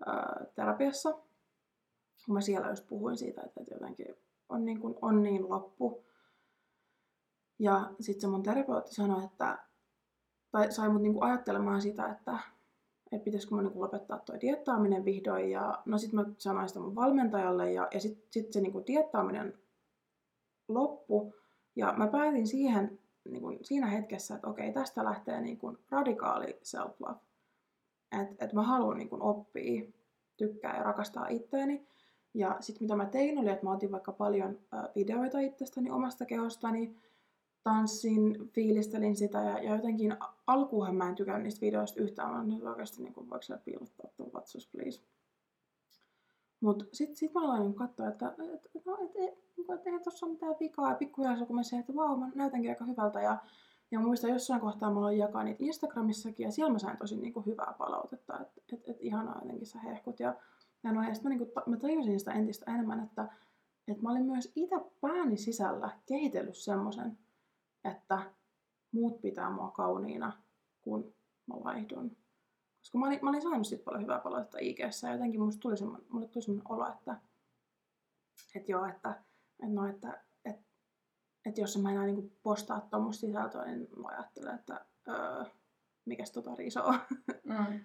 [0.07, 1.26] ää, terapiassa.
[2.27, 4.15] Kun mä siellä just puhuin siitä, että, jotenkin
[4.49, 6.05] on niin, kuin, on niin loppu.
[7.59, 9.59] Ja sitten se mun terapeutti sanoi, että,
[10.51, 12.39] tai sai mut niinku ajattelemaan sitä, että,
[13.13, 15.51] että pitäisikö mun niinku lopettaa toi diettaaminen vihdoin.
[15.51, 19.59] Ja no sitten mä sanoin sitä mun valmentajalle ja, ja sitten sit se niinku diettaaminen
[20.69, 21.35] loppu.
[21.77, 27.19] Ja mä päätin siihen niinku, siinä hetkessä, että okei, tästä lähtee niinku radikaali self-love.
[28.23, 29.93] Että et mä haluan niinku oppia,
[30.37, 31.87] tykkää ja rakastaa itteeni.
[32.37, 34.59] Ja sitten mitä mä tein oli, että mä otin vaikka paljon
[34.95, 36.97] videoita itsestäni, omasta kehostani,
[37.63, 42.45] tanssin, fiilistelin sitä ja, ja jotenkin a- alkuunhan mä en tykännyt niistä videoista yhtään, mä
[42.45, 45.01] nyt oikeasti niin kuin, voiko siellä piilottaa tuon vatsus, please.
[46.61, 50.03] Mut sit, sit mä aloin katsoa, että et, et, no, et, et, niinku, et, eihän
[50.03, 50.91] tossa ole mitään vikaa.
[50.91, 53.21] Ja pikkuhiljaa kun mä se, että vau, mä näytänkin aika hyvältä.
[53.21, 53.37] Ja,
[53.91, 57.33] ja muistan jossain kohtaa mä aloin jakaa niitä Instagramissakin ja siellä mä sain tosi niin
[57.33, 60.21] kuin, hyvää palautetta, että et, et, ihanaa jotenkin sä hehkut.
[60.21, 60.35] Ja,
[60.87, 63.29] ja, no, ja sit mä, niin kuin, mä tajusin sitä entistä enemmän, että,
[63.89, 67.19] että mä olin myös itse pääni sisällä kehitellyt semmoisen,
[67.85, 68.33] että
[68.93, 70.33] muut pitää mua kauniina,
[70.83, 71.15] kun
[71.47, 72.17] mä vaihdun.
[72.79, 75.77] Koska mä olin, mä olin saanut sit paljon hyvää palautetta ig ja jotenkin musta tuli
[75.77, 77.21] semmoinen, mulle tuli semmoinen olo, että,
[78.55, 79.11] että joo, että,
[79.63, 80.65] että, no, että, että,
[81.47, 85.45] että jos mä enää niinku postaa tuommoista sisältöä, niin mä ajattelen, että öö,
[86.05, 86.95] mikäs tota risoo.
[87.45, 87.81] Mm.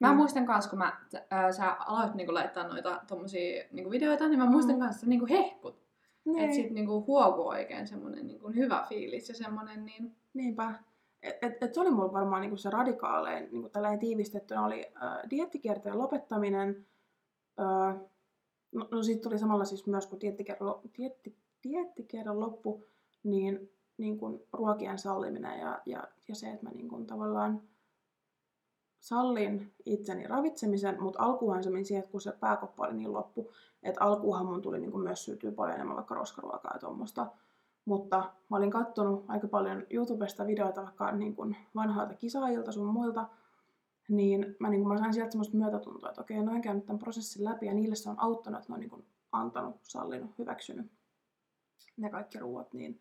[0.00, 0.16] Mä Mm.
[0.16, 4.50] muistan kans, kun mä, ää, sä aloit niinku laittaa noita tommosia niinku videoita, niin mä
[4.50, 4.80] muistan Mm.
[4.80, 5.86] kans, että niinku hehkut.
[6.24, 10.16] Niin, Että sit niinku huokuu oikein semmonen niinku hyvä fiilis ja semmonen niin...
[10.34, 10.74] niinpä.
[11.22, 15.30] Et, et, et se oli mulla varmaan niinku se radikaalein, niinku tällainen tiivistettynä oli äh,
[15.30, 16.86] diettikierteen lopettaminen.
[17.60, 17.96] Äh,
[18.72, 21.36] no, no siitä tuli samalla siis myös, kun diettikierron, dietti,
[21.68, 22.84] diettikierron loppu,
[23.22, 27.62] niin, niin kuin ruokien salliminen ja, ja, ja se, että mä niin kuin tavallaan
[29.06, 33.50] sallin itseni ravitsemisen, mutta alkuunhan se meni siihen, että kun se pääkoppa oli niin loppu,
[33.82, 37.26] että alkuunhan mun tuli niin kuin myös syötyä paljon enemmän vaikka roskaruokaa ja tuommoista.
[37.84, 43.28] Mutta mä olin kattonut aika paljon YouTubesta videoita vaikka niin kuin vanhoilta kisaajilta sun muilta,
[44.08, 46.98] niin mä, niin kuin, mä sain sieltä semmoista myötätuntoa, että okei, ne on käynyt tämän
[46.98, 50.86] prosessin läpi ja niille se on auttanut, että ne on niin kuin antanut, sallinut, hyväksynyt
[51.96, 52.72] ne kaikki ruuat.
[52.72, 53.00] Niin,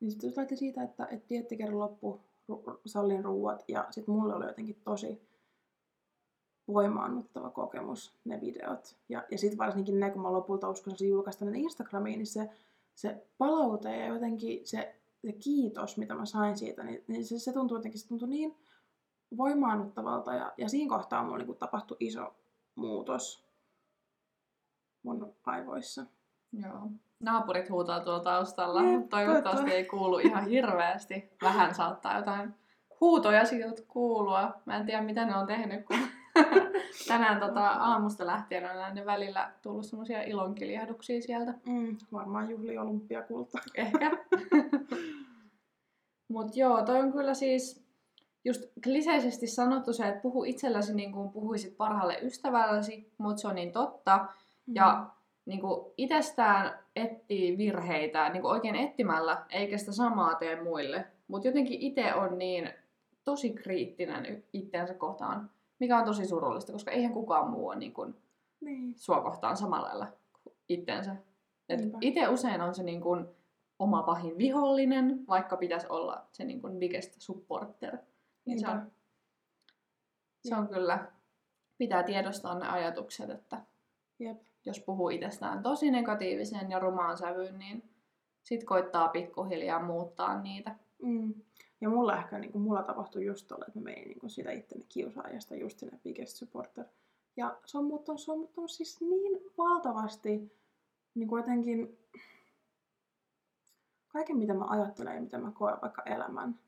[0.00, 2.20] niin sitten lähti siitä, että, että diettikerran loppu,
[2.52, 5.29] ru- sallin ruuat ja sitten mulle oli jotenkin tosi
[6.68, 8.96] voimaannuttava kokemus, ne videot.
[9.08, 12.50] Ja, ja sitten varsinkin ne, kun mä lopulta uskalsin julkaista ne Instagramiin, niin se,
[12.94, 17.52] se palaute ja jotenkin se, se kiitos, mitä mä sain siitä, niin, niin se, se
[17.52, 18.56] tuntui jotenkin se tuntui niin
[19.36, 20.34] voimaannuttavalta.
[20.34, 22.34] Ja, ja siinä kohtaa mulla niin tapahtui iso
[22.74, 23.50] muutos
[25.02, 26.06] mun aivoissa.
[26.52, 26.90] Joo.
[27.20, 31.30] Naapurit huutaa tuolla taustalla, Jep, mutta toivottavasti ei kuulu ihan hirveästi.
[31.42, 32.54] Vähän saattaa jotain
[33.00, 34.60] huutoja siltä kuulua.
[34.66, 35.98] Mä en tiedä, mitä ne on tehnyt, kun
[37.08, 41.54] tänään tota, aamusta lähtien on aina välillä tullut semmoisia ilonkiljahduksia sieltä.
[41.66, 43.58] Mm, varmaan juhli olympiakulta.
[43.74, 44.10] Ehkä.
[46.28, 47.84] Mut joo, toi on kyllä siis
[48.44, 53.54] just kliseisesti sanottu se, että puhu itselläsi niin kuin puhuisit parhaalle ystävällesi, mutta se on
[53.54, 54.26] niin totta.
[54.74, 55.06] Ja
[55.46, 61.06] niin kuin itsestään etsii virheitä niin kuin oikein etsimällä, eikä sitä samaa tee muille.
[61.28, 62.70] Mutta jotenkin itse on niin
[63.24, 68.14] tosi kriittinen itteensä kohtaan, mikä on tosi surullista, koska eihän kukaan muu ole niin kuin
[68.60, 68.94] Niin.
[68.98, 70.06] sua kohtaan samalla lailla
[70.42, 71.16] kuin itteensä.
[72.00, 73.26] Itse usein on se niin kuin
[73.78, 77.98] oma pahin vihollinen, vaikka pitäisi olla se niin kuin biggest supporter.
[78.44, 78.92] Niin se on,
[80.48, 81.12] se on kyllä,
[81.78, 83.60] pitää tiedostaa ne ajatukset, että
[84.18, 84.38] Jep.
[84.66, 87.90] jos puhuu itsestään tosi negatiivisen ja rumaan sävyyn, niin
[88.42, 90.74] sit koittaa pikkuhiljaa muuttaa niitä.
[91.02, 91.34] Mm.
[91.80, 94.50] Ja mulla ehkä niin kuin, mulla tapahtui just tuolla, että mä menin niin kuin, siitä
[94.50, 96.84] itteni kiusaajasta just sinne biggest supporter.
[97.36, 100.52] Ja se on muuttunut, se on muuttunut siis niin valtavasti
[101.14, 101.98] niin kuin jotenkin
[104.08, 106.58] kaiken mitä mä ajattelen ja mitä mä koen vaikka elämän,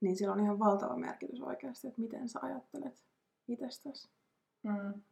[0.00, 3.04] niin sillä on ihan valtava merkitys oikeasti, että miten sä ajattelet
[3.48, 4.08] itsestäsi.
[4.62, 5.02] Mm.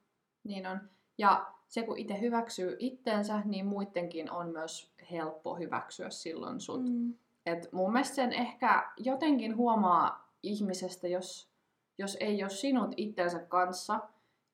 [0.44, 0.80] Niin on.
[1.18, 6.84] Ja se, kun itse hyväksyy itteensä, niin muidenkin on myös helppo hyväksyä silloin sut.
[6.84, 7.14] Mm.
[7.46, 11.50] Et mun mielestä sen ehkä jotenkin huomaa ihmisestä, jos,
[11.98, 14.00] jos ei ole sinut itsensä kanssa.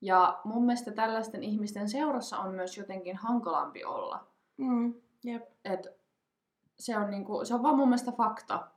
[0.00, 4.26] Ja mun mielestä tällaisten ihmisten seurassa on myös jotenkin hankalampi olla.
[4.56, 4.94] Mm.
[5.24, 5.42] Jep.
[5.64, 5.86] Et
[6.78, 8.68] se, on niinku, se on vaan mun mielestä fakta.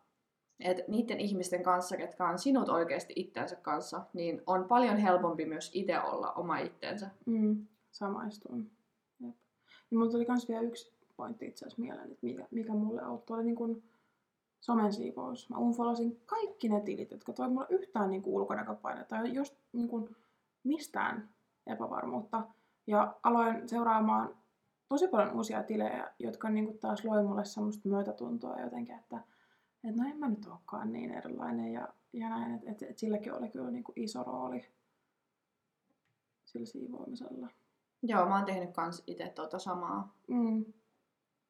[0.60, 5.72] Että niiden ihmisten kanssa, ketkä on sinut oikeasti itsensä kanssa, niin on paljon helpompi myös
[5.74, 7.10] itse olla oma itsensä.
[7.26, 7.66] Mm.
[7.92, 8.72] Samaistun.
[9.20, 9.36] Jep.
[9.92, 13.44] Ja mulla tuli kans vielä yksi pointti itse asiassa mieleen, että mikä, mikä mulle auttoi,
[13.44, 13.84] niin kuin
[14.66, 15.50] somen siivous.
[15.50, 20.16] Mä unfollasin kaikki ne tilit, jotka toi mulle yhtään niin ulkonäköpainetta tai just niin kuin
[20.64, 21.30] mistään
[21.68, 22.48] epävarmuutta.
[22.88, 24.38] Ja aloin seuraamaan
[24.90, 29.18] tosi paljon uusia tilejä, jotka niin kuin taas loi mulle semmoista myötätuntoa jotenkin, että,
[29.84, 33.34] että no en mä nyt olekaan niin erilainen ja, ja näin, että, että, että silläkin
[33.34, 34.66] oli kyllä niin kuin iso rooli
[36.46, 37.50] sillä siivoamisella.
[38.04, 40.16] Joo, mä oon tehnyt kans itse tuota samaa.
[40.28, 40.66] Mm.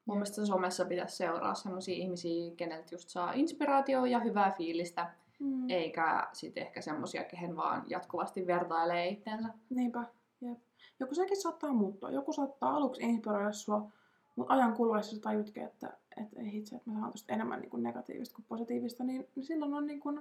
[0.06, 5.70] Mun mielestä somessa pitäisi seuraa sellaisia ihmisiä, keneltä just saa inspiraatioa ja hyvää fiilistä, Mm.
[5.70, 9.48] eikä sitten ehkä semmosia, kehen vaan jatkuvasti vertailee itsensä.
[9.70, 10.04] Niinpä,
[10.40, 10.58] jep.
[11.00, 12.10] Joku sekin saattaa muuttua.
[12.10, 13.92] Joku saattaa aluksi inspiroida sua,
[14.36, 17.70] mutta ajan kuluessa sä tajutkin, että, että ei itse, että mä saan tosta enemmän niin
[17.70, 20.20] kuin negatiivista kuin positiivista, niin, niin silloin on niin kuin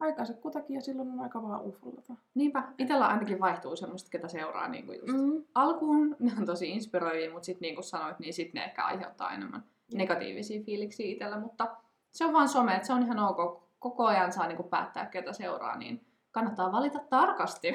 [0.00, 2.14] aikansa kutakin ja silloin on aika vaan ufollata.
[2.34, 5.44] Niinpä, itellä ainakin vaihtuu semmoista, ketä seuraa niinku just Mm.
[5.54, 6.16] alkuun.
[6.20, 9.62] Ne on tosi inspiroivia, mutta sitten niin kuin sanoit, niin sitten ne ehkä aiheuttaa enemmän
[9.92, 9.98] Jep.
[9.98, 11.40] negatiivisia fiiliksiä itsellä.
[11.40, 11.76] Mutta
[12.12, 13.62] se on vaan some, että se on ihan ok.
[13.78, 17.74] Koko ajan saa niinku päättää, ketä seuraa, niin kannattaa valita tarkasti.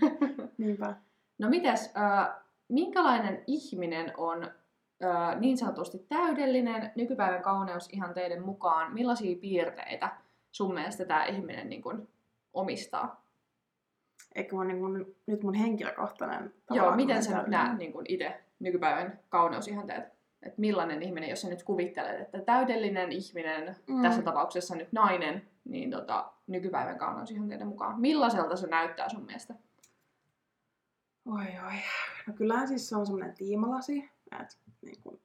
[0.58, 0.94] Niinpä.
[1.38, 2.28] No mites, äh,
[2.68, 4.42] minkälainen ihminen on
[5.04, 8.92] äh, niin sanotusti täydellinen nykypäivän kauneus ihan teidän mukaan?
[8.94, 10.08] Millaisia piirteitä
[10.52, 12.08] sun mielestä tämä ihminen niin kun,
[12.52, 13.24] omistaa?
[14.34, 18.40] Eikö mun, niin mun, nyt mun henkilökohtainen Joo, miten sä nyt näet niin kun itse
[18.60, 20.22] nykypäivän kauneusihanteet?
[20.42, 24.02] että millainen ihminen, jos sä nyt kuvittelet, että täydellinen ihminen, mm.
[24.02, 28.00] tässä tapauksessa nyt nainen, niin tota, nykypäivän kauneusihanteiden mukaan.
[28.00, 29.54] Millaiselta se näyttää sun mielestä?
[31.26, 31.72] Oi oi.
[32.26, 34.10] No kyllähän siis se on semmoinen tiimalasi,
[34.40, 35.20] että niin kuin,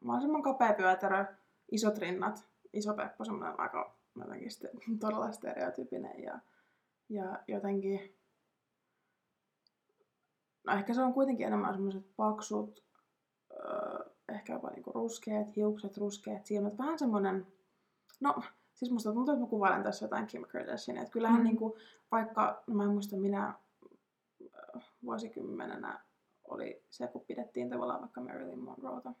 [0.00, 1.24] mahdollisimman kapea pyötärö,
[1.72, 6.38] isot rinnat, iso peppo, semmoinen aika jotenkin ste, todella stereotypinen ja,
[7.08, 8.16] ja jotenkin,
[10.64, 12.84] no ehkä se on kuitenkin enemmän semmoiset paksut,
[13.50, 17.46] öö, ehkä jopa niinku ruskeat hiukset, ruskeat silmät, vähän semmoinen,
[18.20, 18.42] no
[18.74, 21.44] siis musta tuntuu, että mä kuvailen tässä jotain Kim Kardashiania, että kyllähän Mm.
[21.44, 21.76] niinku,
[22.10, 23.54] vaikka, no mä en muista minä
[24.42, 26.00] ö, vuosikymmenenä
[26.44, 29.12] oli se, kun pidettiin tavallaan vaikka Marilyn Monroeta.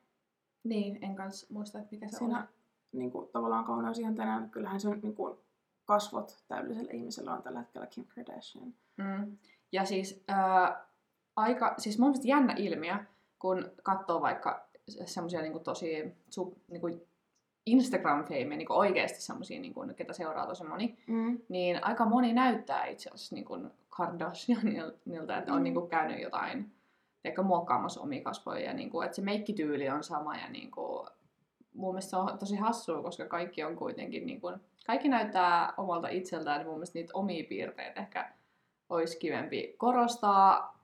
[0.64, 2.48] Niin, en kanssa muista, että mikä se Siinä on.
[2.92, 5.38] Niin kuin, tavallaan kauneusihanteena, kyllähän se on niin kuin,
[5.86, 8.74] kasvot täydellisellä ihmisellä on tällä hetkellä Kim Kardashian.
[8.96, 9.36] Mm.
[9.72, 10.84] Ja siis ää,
[11.36, 12.96] aika, siis mun mielestä jännä ilmiö,
[13.38, 14.68] kun katsoo vaikka
[15.04, 16.88] semmoisia niinku tosi su, niinku
[17.70, 21.38] Instagram-feimejä, niinku oikeasti semmoisia, niinku, ketä seuraa tosi moni, Mm.
[21.48, 23.58] niin aika moni näyttää itse asiassa niinku
[23.90, 25.62] Kardashianilta, että on Mm.
[25.64, 26.72] niinku käynyt jotain
[27.24, 31.06] ehkä muokkaamassa omia kasvoja ja niinku, että se meikkityyli on sama ja niinku,
[31.74, 34.52] mun mielestä se on tosi hassua, koska kaikki on kuitenkin niinku,
[34.86, 38.32] kaikki näyttää omalta itseltään, niin mun mielestä niitä omia piirteitä ehkä
[38.88, 40.78] olisi kivempi korostaa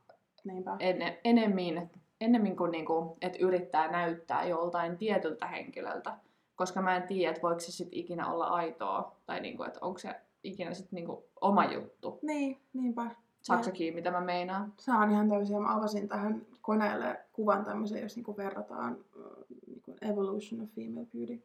[0.44, 0.76] Niinpä.
[0.78, 6.16] enne, enemmän, ennemmin kuin niinku, että yrittää näyttää joltain tietyltä henkilöltä.
[6.56, 9.98] Koska mä en tiedä, että voiko se sitten ikinä olla aitoa, tai niinku, että onko
[9.98, 12.18] se ikinä sitten niinku oma juttu.
[12.22, 13.10] Niin, niinpä.
[13.42, 14.72] Saatko kiinni, mitä mä meinaan?
[14.78, 15.62] Se on ihan täysin.
[15.62, 18.98] Mä avasin tähän koneelle kuvan tämmöisen, jos niinku verrataan
[20.04, 21.42] Evolution of Female Beauty.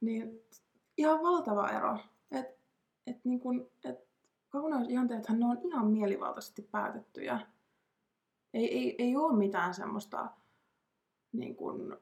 [0.00, 0.40] Niin
[0.96, 1.98] ihan valtava ero.
[2.30, 2.46] Et,
[3.06, 4.08] et niinku, et
[4.48, 7.40] kauneusihanteethan ne on ihan mielivaltaisesti päätettyjä.
[8.54, 10.28] Ei, ei, ei ole mitään semmoista
[11.32, 11.96] niin kuin,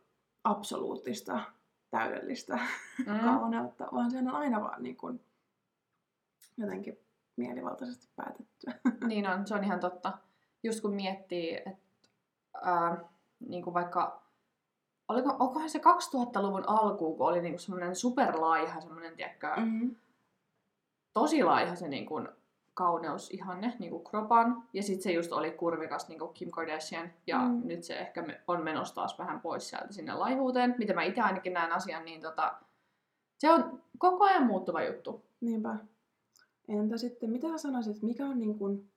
[0.44, 1.40] absoluuttista,
[1.90, 2.58] täydellistä
[3.06, 3.20] Mm.
[3.24, 5.20] kauneutta, vaan se on aina vaan niin kuin,
[6.56, 6.98] jotenkin
[7.36, 8.74] mielivaltaisesti päätettyä.
[9.08, 10.18] Niin on, se on ihan totta.
[10.62, 11.76] Just kun miettii, että
[12.62, 13.08] ää,
[13.48, 14.23] niin kuin vaikka,
[15.14, 19.96] oliko, onkohan se 2000-luvun alkuun, kun oli niinku semmoinen superlaiha, semmoinen, tiedätkö, Mm.
[21.12, 22.28] tosi laiha se niin kuin,
[22.74, 24.62] kauneusihanne, niin kuin kropan.
[24.72, 27.10] Ja sitten se just oli kurvikas niin kuin Kim Kardashian.
[27.26, 27.54] Ja Mm.
[27.54, 27.62] mm.
[27.64, 30.74] nyt se ehkä on menossa taas vähän pois sieltä sinne laihuuteen.
[30.78, 32.54] Mitä mä itse ainakin näen asian, niin tota,
[33.38, 35.24] se on koko ajan muuttuva juttu.
[35.40, 35.76] Niinpä.
[36.68, 38.90] Entä sitten, mitä sä sanoisit, mikä on niin kuin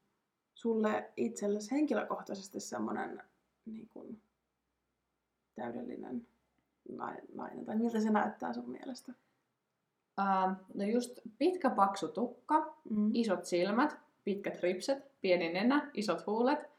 [0.53, 3.23] sulle itsellesi henkilökohtaisesti semmoinen
[3.65, 4.21] niin kuin
[5.61, 6.27] täydellinen
[6.91, 9.13] nai- nainen, tai miltä se näyttää sun mielestä?
[10.17, 13.09] Ää, no just pitkä paksu tukka, Mm.
[13.13, 16.69] isot silmät, pitkät ripset, pieni nenä, isot huulet,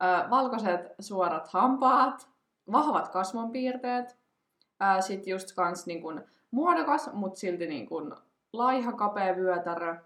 [0.00, 2.28] ää, valkoiset suorat hampaat,
[2.72, 4.16] vahvat kasvonpiirteet,
[5.00, 8.16] sitten just kans niin kun muodokas, mutta silti niin kun
[8.52, 9.96] laiha, kapea vyötärö.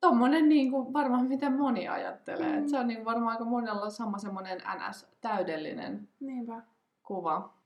[0.00, 2.56] Tommonen niin kun varmaan mitä moni ajattelee.
[2.56, 2.62] Mm.
[2.62, 2.68] Mm.
[2.68, 6.62] se on niin varmaan aika monella sama semmonen NS-täydellinen Niinpä.
[7.06, 7.56] Kuva.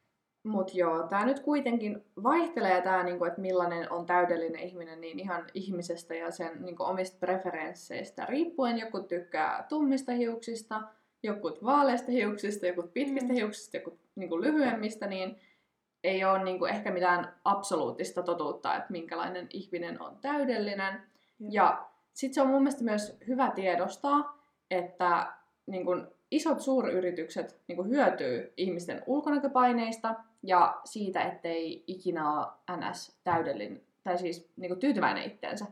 [0.45, 5.47] Mut joo, tää nyt kuitenkin vaihtelee tää, niinku, että millainen on täydellinen ihminen, niin ihan
[5.55, 8.79] ihmisestä ja sen niinku, omista preferensseistä riippuen.
[8.79, 10.83] Joku tykkää tummista hiuksista,
[11.23, 13.35] jokut vaaleista hiuksista, jokut pitkistä Mm.
[13.35, 15.41] hiuksista, jokut niinku, lyhyemmistä, niin
[16.05, 20.95] ei ole niinku, ehkä mitään absoluuttista totuutta, että minkälainen ihminen on täydellinen.
[21.41, 21.53] Jep.
[21.53, 24.39] Ja sitten se on mun mielestä myös hyvä tiedostaa,
[24.71, 25.33] että
[25.67, 33.17] niin kun, isot suuryritykset niin kun, hyötyy ihmisten ulkonäköpaineista ja siitä, ettei ikinä ole NS
[33.25, 35.67] täydellinen, tai siis niin kun, tyytyväinen itteensä.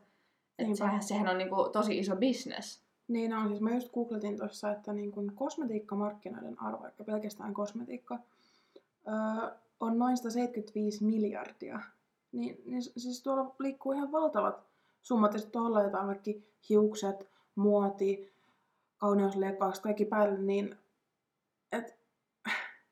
[0.74, 2.82] Sehän, sehän on niin kun, tosi iso business.
[3.08, 8.18] Niin on, siis mä just googletin tuossa, että niin kun kosmetiikkamarkkinoiden arvo, eli pelkästään kosmetiikka,
[9.08, 11.80] öö, on noin 175 miljardia.
[12.32, 14.60] Niin, niin siis tuolla liikkuu ihan valtavat
[15.02, 18.32] summat, ja sitten tuolla jotain kaikki hiukset, muoti,
[18.98, 20.76] kauneusleikkaukset, kaikki päälle, niin
[21.72, 21.98] et,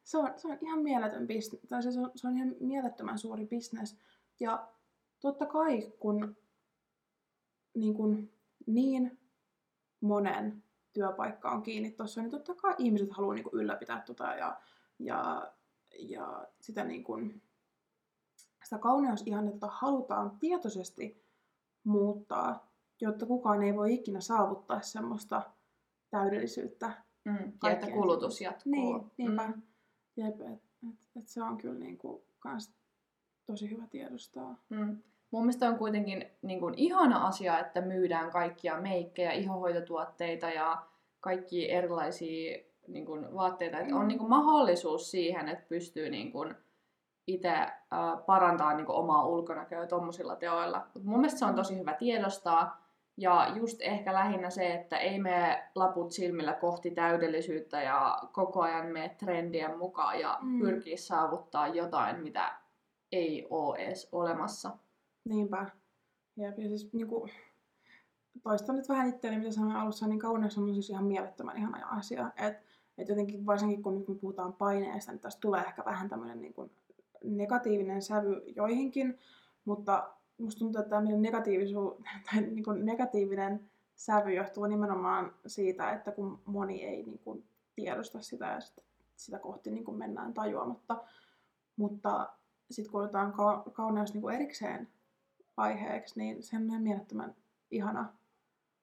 [0.04, 3.46] se, on, se on ihan mieletön bisnes, tai se on, se on ihan mielettömän suuri
[3.46, 3.98] bisnes.
[4.40, 4.68] Ja
[5.20, 6.36] totta kai, kun
[7.74, 8.30] niin, kun,
[8.66, 9.18] niin
[10.00, 14.60] monen työpaikka on kiinni tuossa, niin totta kai ihmiset haluaa niin kuin ylläpitää tota ja,
[14.98, 15.52] ja,
[15.98, 17.42] ja sitä, niin kuin,
[18.64, 21.24] sitä kauneusihannetta halutaan tietoisesti
[21.84, 25.42] muuttaa, jotta kukaan ei voi ikinä saavuttaa semmoista
[26.10, 26.92] täydellisyyttä.
[27.24, 27.52] Mm.
[27.62, 28.72] Ja että kulutus jatkuu.
[28.72, 29.46] Niin, niinpä.
[29.46, 29.62] Mm.
[30.16, 32.74] Jep, et, et, et se on kyllä niin kuin, kans
[33.46, 34.58] tosi hyvä tiedostaa.
[34.68, 35.02] Mm.
[35.30, 40.82] Mun mielestä on kuitenkin niin kuin, ihana asia, että myydään kaikkia meikkejä, ihohoitotuotteita ja
[41.20, 43.78] kaikki erilaisia niin kuin, vaatteita.
[43.78, 44.00] Että Mm.
[44.00, 46.54] on niin kuin, mahdollisuus siihen, että pystyy niin kuin,
[47.26, 47.70] itse äh,
[48.26, 50.86] parantaa niin kuin, omaa ulkonäköä tuommoisilla teoilla.
[50.94, 52.85] Mut mun mielestä se on tosi hyvä tiedostaa.
[53.16, 58.86] Ja just ehkä lähinnä se, että ei mene laput silmillä kohti täydellisyyttä ja koko ajan
[58.86, 60.58] mene trendien mukaan ja Mm.
[60.58, 62.52] pyrkii saavuttaa jotain, mitä
[63.12, 64.70] ei ole edes olemassa.
[65.24, 65.66] Niinpä.
[66.36, 67.28] Ja siis niinku,
[68.42, 72.30] toistan nyt vähän itseäni, mitä sanoin alussa, niin kauneus on siis ihan mielettömän ihana asia.
[72.36, 72.56] Et,
[72.98, 76.70] et jotenkin varsinkin kun nyt me puhutaan paineesta, niin tästä tulee ehkä vähän tämmöinen niinku
[77.24, 79.18] negatiivinen sävy joihinkin,
[79.64, 81.94] mutta musta tuntuu, että tämmöinen negatiivisuus,
[82.32, 88.60] tai niinku negatiivinen sävy johtuu nimenomaan siitä, että kun moni ei niinku tiedosta sitä ja
[88.60, 88.82] sitä,
[89.16, 91.04] sitä kohti niinku mennään tajuamatta.
[91.76, 92.28] Mutta
[92.70, 94.88] sitten kun otetaan ka- kauneus niinku erikseen
[95.56, 97.34] aiheeksi, niin se on ihan mielettömän
[97.70, 98.12] ihana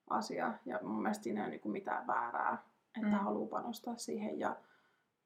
[0.10, 0.54] asia.
[0.66, 2.54] Ja mun mielestä siinä ei ole niinku mitään väärää,
[2.97, 3.14] että Mm.
[3.14, 3.24] mm.
[3.24, 4.39] haluaa panostaa siihen.
[4.39, 4.56] Ja,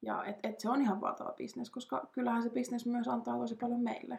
[0.02, 3.56] ja että et se on ihan valtava bisnes, koska kyllähän se bisnes myös antaa tosi
[3.56, 4.18] paljon meille.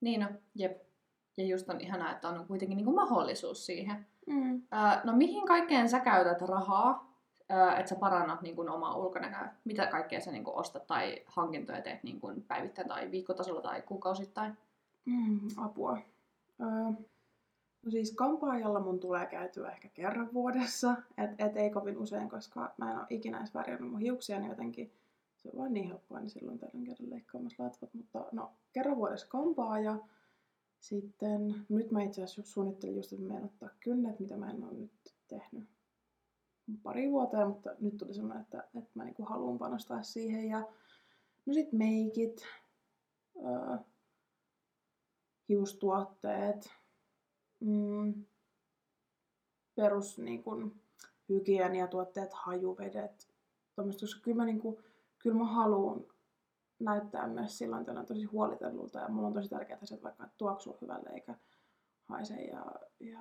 [0.00, 0.89] Niin on, jep.
[1.36, 4.06] Ja just on ihanaa, että on kuitenkin niin kuin mahdollisuus siihen.
[4.26, 4.62] Mm.
[4.70, 7.14] Ää, no mihin kaikkeen sä käytät rahaa,
[7.48, 9.54] ää, että sä parannat niin kuin, omaa ulkonäköä?
[9.64, 13.82] Mitä kaikkea sä niin kuin, ostat tai hankintoja teet niin kuin, päivittäin tai viikkotasolla tai
[13.82, 14.58] kuukausittain?
[15.04, 15.98] Mm, apua.
[16.60, 16.92] Öö,
[17.82, 22.74] no siis kampaajalla mun tulee käytyä ehkä kerran vuodessa, et, et ei kovin usein, koska
[22.78, 24.92] mä en ole ikinä edes värjännyt mun hiuksia, niin jotenkin
[25.36, 27.94] se on vaan niin helppoa, niin silloin tällöin käydä leikkaamassa latvat.
[27.94, 29.98] Mutta no, kerran vuodessa kampaaja.
[30.80, 34.64] Sitten, nyt mä itse asiassa suunnittelin just, että mä menen ottaa kynnet, mitä mä en
[34.64, 35.68] ole nyt tehnyt
[36.82, 40.48] pari vuoteen, mutta nyt tuli semmoinen, että, että mä niinku haluan panostaa siihen.
[40.48, 40.58] Ja
[41.46, 42.46] no sit meikit,
[43.36, 43.76] öö,
[45.48, 46.70] hiustuotteet,
[47.60, 48.24] mm,
[49.74, 50.80] perus niin kun,
[51.28, 53.34] hygieniatuotteet, hajuvedet,
[53.74, 54.82] tommoista, koska kyllä mä, niin kun,
[55.18, 56.04] kyllä mä haluan
[56.80, 60.78] näyttää myös silloin tällöin tosi huolitellulta ja mulla on tosi tärkeää se, että vaikka tuoksuu
[60.80, 61.34] hyvälle eikä
[62.08, 62.64] haise ja,
[63.00, 63.18] ja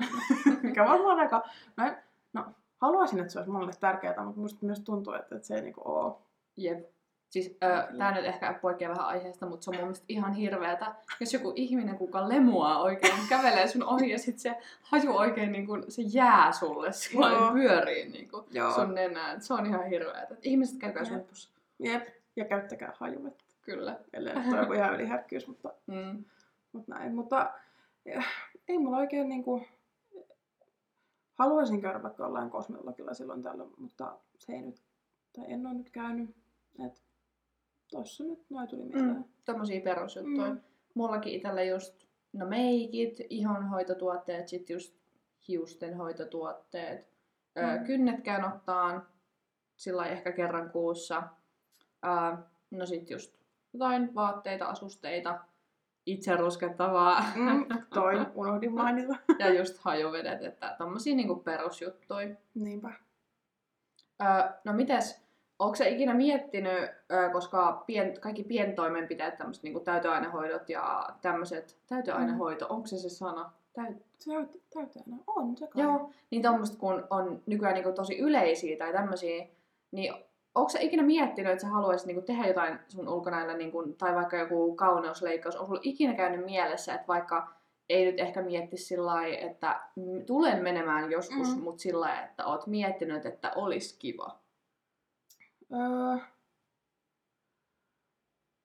[0.62, 1.42] mikä varmaan aika,
[1.76, 1.96] no, en-
[2.32, 2.44] no
[2.78, 5.82] haluaisin, että se olisi mulle tärkeää, mutta musta myös tuntuu, että, että se ei niinku
[5.84, 6.14] ole.
[6.56, 6.92] Jep.
[7.30, 10.94] Siis ö, tää nyt ehkä poikkeaa vähän aiheesta, mutta se on mun mielestä ihan hirveetä.
[11.20, 15.66] Jos joku ihminen, kuka lemuaa oikein, kävelee sun ohi ja sit se haju oikein niin
[15.66, 17.52] kun, se jää sulle sillä Joo.
[17.52, 19.40] pyörii niin kun, sun nenään.
[19.40, 20.34] Se on ihan hirveetä.
[20.42, 21.12] Ihmiset käykää Jep.
[21.12, 21.50] suihkussa.
[21.78, 22.21] Jep.
[22.36, 24.00] Ja käyttäkää hajuvettä, Kyllä.
[24.12, 26.24] ellei nyt joku ihan yliherkkyys, mutta Mm.
[26.72, 27.52] Mutta näin, mutta
[28.68, 29.62] ei mulla oikein niinku...
[31.34, 34.82] Haluaisin käydä vaikka jollain kosmetologilla silloin tällöin, mutta se ei nyt,
[35.36, 36.36] tai en ole nyt käynyt.
[36.86, 37.02] Et
[37.90, 39.16] tossa nyt noin tuli mieleen.
[39.16, 39.24] Mm.
[39.44, 40.50] Tommosia perusjuttuja.
[40.50, 40.60] Mm.
[40.94, 44.96] Mullakin itsellä just, no meikit, ihonhoitotuotteet, sit just
[45.48, 47.08] hiustenhoitotuotteet.
[47.54, 47.78] Mm.
[47.78, 47.86] Mm.
[47.86, 49.06] Kynnet käyn ottaan
[49.76, 51.22] sillä ehkä kerran kuussa.
[52.02, 53.34] Ää, no sit just
[53.72, 55.38] jotain vaatteita, asusteita,
[56.06, 59.14] itse ruskettavaa Mm, toi, unohdin mainita.
[59.38, 62.28] ja just hajuvedet, että tommosia niinku perusjuttuja.
[62.54, 62.90] Niinpä.
[64.22, 64.28] Öö,
[64.64, 65.22] no mites,
[65.58, 72.66] onko se ikinä miettinyt, öö, koska pien, kaikki pientoimenpiteet, tämmöiset niinku täyteainehoidot ja tämmöiset, täyteainehoito,
[72.68, 73.52] onko se se sana?
[73.72, 74.96] Täyt, Täyt,
[75.26, 75.82] on se kai.
[75.82, 79.46] joo, niin tommoset kun on nykyään niinku tosi yleisiä tai tämmöisiä,
[79.92, 80.14] niin
[80.54, 84.36] onko se ikinä miettinyt, että sä haluaisit niinku tehdä jotain sun ulkonäöllä, niinku, tai vaikka
[84.36, 87.54] joku kauneusleikkaus, onko sulla ikinä käynyt mielessä, että vaikka
[87.88, 89.88] ei nyt ehkä miettisi sillä että
[90.26, 91.62] tulen menemään joskus, Mm.
[91.62, 94.40] mutta sillä että oot miettinyt, että olisi kiva.
[95.72, 96.16] Öö,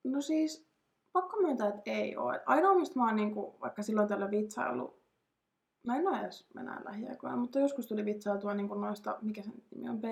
[0.04, 0.68] no siis,
[1.12, 2.42] pakko myöntää, että ei ole.
[2.46, 5.00] Ainoa, mistä mä oon niinku, vaikka silloin tällä vitsailu,
[5.88, 9.90] no en ole edes mennään lähiaikoina, mutta joskus tuli vitsailtua niinku noista, mikä sen nimi
[9.90, 10.06] on, B,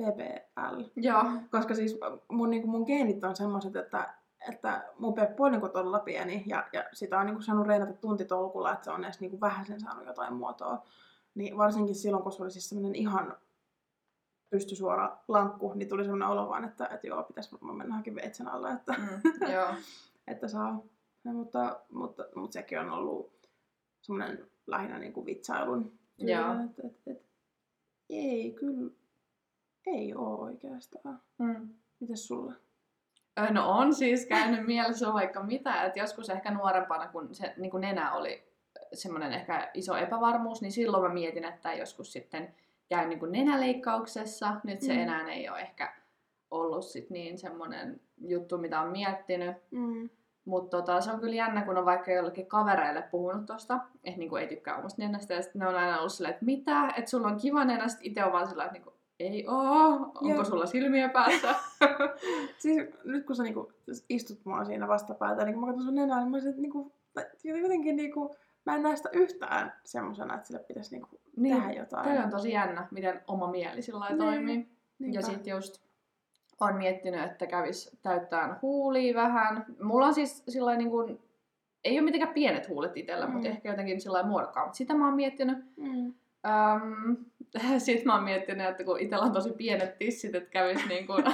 [0.00, 0.82] BBL.
[0.96, 1.24] Joo.
[1.50, 1.98] Koska siis
[2.28, 4.14] mun, niinku, mun geenit on semmoiset, että,
[4.48, 8.72] että mun peppu on niinku todella pieni ja, ja sitä on niinku saanut reenata tuntitolkulla,
[8.72, 10.82] että se on edes niinku vähän sen saanut jotain muotoa.
[11.34, 13.36] Niin varsinkin silloin, kun se oli siis semmoinen ihan
[14.50, 18.48] pystysuora lankku, niin tuli semmoinen olo vaan, että, että joo, pitäisi varmaan mennä johonkin veitsen
[18.48, 19.68] alle, että, Mm, joo.
[20.26, 20.82] että saa.
[21.24, 23.32] Ja, mutta, mutta, mutta, sekin on ollut
[24.02, 26.52] semmoinen lähinnä niin kuin vitsailun Joo.
[26.52, 27.24] että, että, että,
[28.10, 28.90] ei kyllä,
[29.94, 31.20] ei oo oikeastaan.
[31.38, 31.68] Mm.
[32.00, 32.52] Mites sulla?
[33.50, 37.80] No on siis käynyt mielessä vaikka mitä, että joskus ehkä nuorempana, kun se niin kuin
[37.80, 38.44] nenä oli
[38.92, 42.54] semmoinen ehkä iso epävarmuus, niin silloin mä mietin, että joskus sitten
[42.88, 44.60] käyn niin kuin nenäleikkauksessa.
[44.64, 44.98] Nyt se Mm.
[45.00, 45.92] enää ei ole ehkä
[46.50, 49.56] ollut sit niin semmoinen juttu, mitä on miettinyt.
[49.70, 50.10] Mm.
[50.44, 54.36] Mutta tota, se on kyllä jännä, kun on vaikka jollekin kavereille puhunut tosta, että niinku
[54.36, 57.28] ei tykkää omasta nenästä, ja sitten ne on aina ollut silleen, että mitä, että sulla
[57.28, 60.44] on kiva nenä, sit itse on vaan sillä että niinku, ei oo, onko Jep.
[60.44, 61.54] sulla silmiä päässä?
[62.58, 63.72] Siis nyt kun sä niinku
[64.08, 66.92] istut mua siinä vastapäätä, niin kun mä katson sun nenää, niin mä olisin, että niinku,
[67.44, 72.04] jotenkin niinku, mä en näe sitä yhtään semmosena, että sille pitäisi niinku Niin, tehdä jotain.
[72.08, 74.68] Toi on tosi jännä, miten oma mieli sillä Niin, toimii.
[74.98, 75.18] Niinpä.
[75.18, 75.82] Ja sitten just
[76.60, 79.66] on miettinyt, että kävis täyttään huulia vähän.
[79.82, 81.20] Mulla on siis sillä niin kuin,
[81.84, 83.32] ei ole mitenkään pienet huulet itsellä, mm.
[83.32, 84.74] mutta ehkä jotenkin sillä muodokkaammat.
[84.74, 85.58] Sitä mä oon miettinyt.
[85.76, 86.14] Mm.
[86.46, 87.16] Öm,
[87.78, 91.24] sitten mä oon miettinyt, että kun itsellä on tosi pienet tissit, että kävis niin kuin,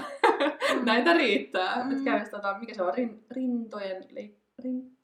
[0.84, 1.84] näitä riittää.
[1.84, 1.90] Mm.
[1.90, 4.96] Että kävis tota, mikä se on, rin, rintojen, leik, rin,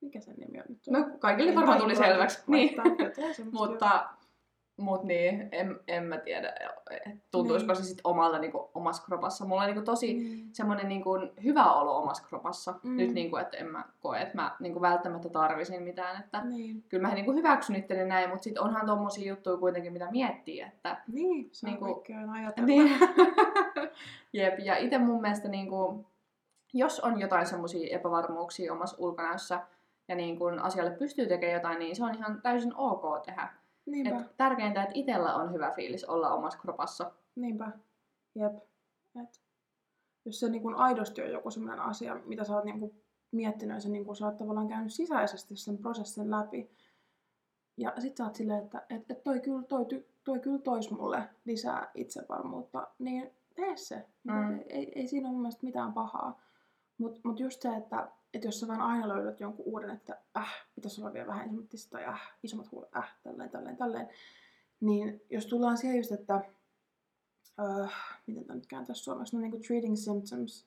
[0.00, 0.78] Mikä sen nimi on nyt?
[0.90, 2.42] no kaikille varmaan tuli selväksi.
[2.46, 2.70] Niin.
[3.52, 4.08] Mutta,
[4.78, 6.52] mut niin, en, en mä tiedä,
[6.90, 7.82] et tuntuisiko Niin.
[7.82, 9.44] se sitten omalta niinku, omassa kropassa.
[9.44, 10.48] Mulla on niinku tosi Niin.
[10.52, 11.10] semmoinen niinku,
[11.44, 12.74] hyvä olo omassa kropassa.
[12.82, 12.96] Mm.
[12.96, 16.20] Nyt niinku, että en mä koe, että mä niinku, välttämättä tarvisin mitään.
[16.20, 16.84] Että Niin.
[16.88, 20.60] kyllä mä niinku, hyväksyn itteni näin, mutta sitten onhan tommosia juttuja kuitenkin, mitä miettii.
[20.60, 22.66] Että, Niin, se on Niinku- aina ajatella.
[22.66, 22.98] niin.
[24.32, 26.06] Jep, ja itse mun mielestä niinku,
[26.72, 29.60] jos on jotain semmoisia epävarmuuksia omassa ulkonäössä,
[30.08, 33.48] ja niin kun asialle pystyy tekemään jotain, niin se on ihan täysin ok tehdä.
[33.90, 37.12] Niinpä, Et tärkeintä, että itsellä on hyvä fiilis olla omassa kropassa.
[37.36, 37.70] niinpä.
[38.34, 38.56] Jep.
[39.22, 39.40] Et
[40.24, 43.74] jos se niin kuin aidosti on joku sellainen asia, mitä sä oot niin kuin miettinyt
[43.74, 46.70] ja sä, niin kuin, sä oot tavallaan käynyt sisäisesti sen prosessin läpi.
[47.76, 49.86] Ja sit sä oot silleen, että et, et toi, kyllä, toi,
[50.24, 54.06] toi kyllä tois mulle lisää itsevarmuutta, niin tee se.
[54.24, 54.32] Mm.
[54.34, 54.60] Mm.
[54.68, 56.40] Ei, ei siinä ole mun mielestä mitään pahaa.
[56.98, 60.66] Mutta mut just se, että et jos sä vaan aina löydät jonkun uuden, että äh,
[60.74, 64.08] pitäisi olla vielä vähän isommat tai äh, isommat huulet, äh, tälleen, tälleen, tälleen.
[64.80, 66.40] Niin jos tullaan siihen just, että
[67.60, 67.86] öö,
[68.26, 70.66] miten tämä nyt kääntäisi suomeksi, no niinku treating symptoms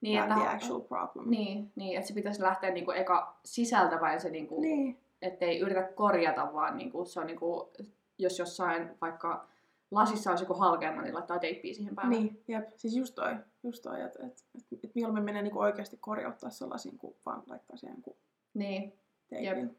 [0.00, 1.30] Niin, than että, the actual problem.
[1.30, 5.82] niin, niin, että se pitäisi lähteä niinku eka sisältä vain se, niinku, Niin, ettei yritä
[5.82, 7.72] korjata, vaan niinku, se on niinku,
[8.18, 9.48] jos jossain vaikka
[9.92, 12.16] lasissa olisi joku halkeama, niin laittaa teippiä siihen päälle.
[12.16, 12.70] niin, jep.
[12.76, 16.98] Siis just toi, just toi, että et, et, et mieluummin menee niinku oikeasti korjauttaa sellaisiin,
[16.98, 18.16] kuin vaan laittaa siihen jonkun
[18.54, 18.92] niin
[19.28, 19.76] teipin.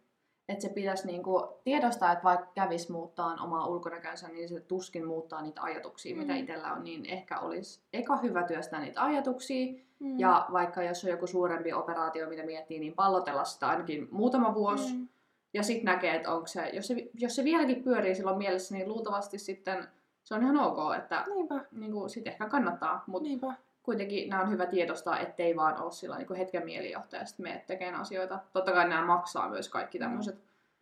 [0.50, 5.42] että se pitäisi niinku tiedostaa, että vaikka kävis muuttaa omaa ulkonäkönsä, niin se tuskin muuttaa
[5.42, 6.22] niitä ajatuksia, mm.
[6.22, 10.20] mitä itsellä on, niin ehkä olisi eka hyvä työstää niitä ajatuksia, Mm.
[10.20, 14.94] Ja vaikka jos on joku suurempi operaatio, mitä miettii, niin pallotella sitä ainakin muutama vuosi.
[14.94, 15.08] Mm.
[15.54, 18.90] Ja sitten näkee, että onko se jos, se, jos se vieläkin pyörii silloin mielessä, niin
[18.90, 19.88] luultavasti sitten
[20.24, 23.04] se on ihan ok, että Niinpä, niin kuin, sit ehkä kannattaa.
[23.08, 23.54] Mutta niinpä.
[23.84, 27.64] kuitenkin nämä on hyvä tiedostaa, ettei vaan ole sillä niin hetken mielijohtaja ja sitten mene
[27.68, 28.40] tekemään asioita.
[28.54, 30.38] Totta kai nämä maksaa myös kaikki tämmöiset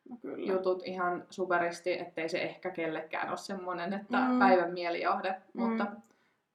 [0.09, 0.51] No kyllä.
[0.53, 4.39] jutut ihan superisti, ettei se ehkä kellekään ole semmoinen, että Mm.
[4.39, 5.41] päivän mielijohde.
[5.53, 5.61] Mm.
[5.63, 5.85] Mutta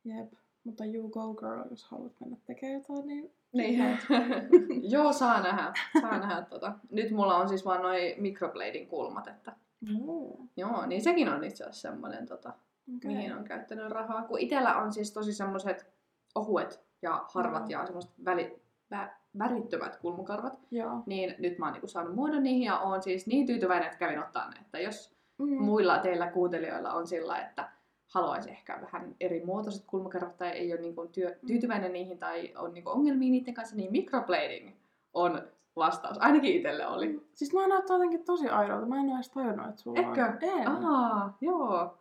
[0.05, 0.33] Jep.
[0.65, 3.33] Mutta you go girl, jos haluat mennä tekemään jotain, niin...
[3.53, 3.99] Niin.
[4.93, 5.73] Joo, saa nähdä.
[6.01, 6.73] Saa nähdä tota.
[6.91, 9.53] Nyt mulla on siis vaan noi microblading kulmat, että
[9.99, 10.37] Joo.
[10.57, 12.53] joo, niin sekin on itse asiassa semmoinen, tota,
[12.97, 13.11] Okay.
[13.11, 14.23] mihin on käyttänyt rahaa.
[14.23, 15.87] Kun itellä on siis tosi semmoiset
[16.35, 17.81] ohuet ja harvat Joo.
[17.81, 18.61] ja semmoiset väli,
[18.91, 21.03] vä, värittömät kulmukarvat, Joo.
[21.07, 24.19] niin nyt mä oon niinku saanut muodon niihin ja oon siis niin tyytyväinen, että kävin
[24.19, 24.57] ottaa ne.
[24.61, 25.63] Että jos Mm.
[25.63, 27.69] muilla teillä kuuntelijoilla on sillä, että
[28.15, 32.73] haluaisi ehkä vähän eri muotoiset kulmakarvat tai ei ole niinku työ, tyytyväinen niihin tai on
[32.75, 34.71] niinku ongelmia niiden kanssa, niin microblading
[35.15, 35.43] on
[35.77, 36.19] vastaus.
[36.19, 37.27] Ainakin itselle oli.
[37.35, 38.87] Siis mä näyttää jotenkin tosi aidolta.
[38.87, 40.25] Mä en ole edes tajunnut, että sulla Etkö?
[40.25, 40.39] on.
[40.41, 40.69] En.
[40.69, 41.99] Aa, joo.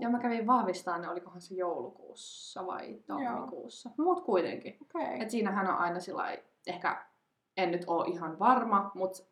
[0.00, 3.90] Ja mä kävin vahvistaa ne, olikohan se joulukuussa vai tammikuussa.
[3.98, 4.78] Mut kuitenkin.
[4.82, 5.22] Okei.
[5.22, 6.36] Et siinähän on aina sillä
[6.66, 7.06] ehkä,
[7.56, 9.22] en nyt ole ihan varma, mutta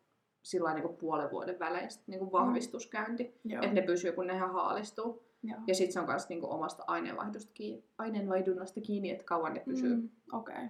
[0.41, 3.39] sillä niinku puolen vuoden välein sit niinku vahvistuskäynti.
[3.43, 3.63] Joo.
[3.63, 5.23] Että ne pysyy, kun ne ihan haalistuu.
[5.43, 5.59] Joo.
[5.67, 9.95] Ja sitten se on myös niinku omasta aineenvaihdosta kiinni, aineenvaihdunnasta kiinni, että kauan ne pysyy.
[9.95, 10.01] Mm.
[10.01, 10.09] Mm.
[10.39, 10.67] Okei.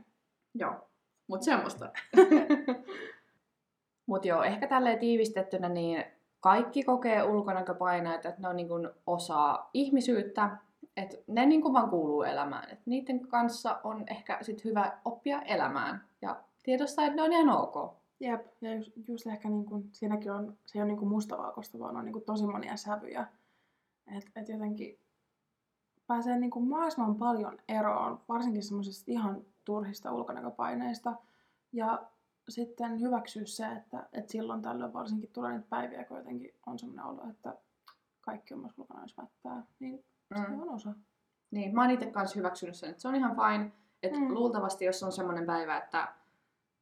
[0.54, 0.74] Joo,
[1.28, 1.89] mutta semmoista.
[4.10, 6.06] mutta joo, ehkä tälleen tiivistettynä, niin
[6.42, 8.74] kaikki kokee ulkonäköpaineita, että ne on niinku
[9.08, 10.58] osa ihmisyyttä,
[10.98, 12.70] että ne niinku vaan kuuluu elämään.
[12.72, 17.58] Et niiden kanssa on ehkä sit hyvä oppia elämään ja tiedostaa, että ne on ihan
[17.58, 17.94] ok.
[18.20, 18.48] Jep.
[18.62, 21.98] Ja just, just ehkä niin kuin, siinäkin on, se ei ole niin kuin mustavalkoista, vaan
[21.98, 23.28] on niin kuin tosi monia sävyjä.
[24.18, 25.00] Että et jotenkin
[26.08, 31.14] pääsee niin kuin mahdollisimman paljon eroon, varsinkin semmoisista ihan turhista ulkonäköpaineista.
[31.74, 32.04] Ja
[32.52, 37.06] sitten hyväksyä se, että, että silloin tällöin varsinkin tulee niitä päiviä, kun jotenkin on semmoinen
[37.06, 37.54] olo, että
[38.22, 39.64] kaikki omassa ulkonäössä mättää.
[39.80, 40.06] Niin
[40.38, 40.62] se Mm.
[40.62, 40.93] on osa.
[41.52, 43.72] Niin, mä oon itse kanssa hyväksynyt sen, että se on ihan fine.
[44.04, 44.34] Että Mm.
[44.34, 46.08] luultavasti, jos on semmoinen päivä, että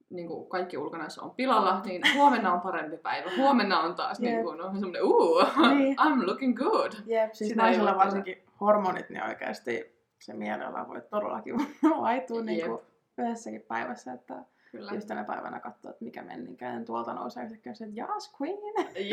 [0.10, 3.30] niin kuin kaikki ulkonäössä on pilalla, niin huomenna on parempi päivä.
[3.38, 4.32] Huomenna on taas Jep.
[4.34, 5.40] niin kuin, on semmoinen, uu,
[5.78, 5.98] Niin.
[6.04, 6.92] I'm looking good.
[7.06, 11.56] Jep, siis Sitä naisilla varsinkin hormonit, niin oikeasti se mieliala voi todellakin
[12.02, 12.80] vaihtua niin kuin
[13.18, 14.14] yhdessäkin päivässä.
[14.14, 14.92] Että Kyllä.
[14.94, 16.86] just tänä päivänä katsoa, että mikä menninkään.
[16.86, 18.58] Tuolta nousee yhtäkkiä se, että Jas Queen.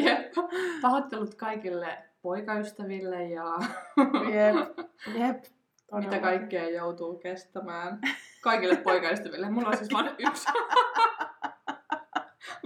[0.05, 0.33] Jep.
[0.83, 3.45] Pahoittelut kaikille poikaystäville ja
[4.33, 4.79] Jep,
[5.21, 5.45] jep.
[5.93, 8.01] mitä kaikkea joutuu kestämään.
[8.41, 9.51] Kaikille poikaystäville.
[9.51, 10.49] Mulla on siis vain yksi.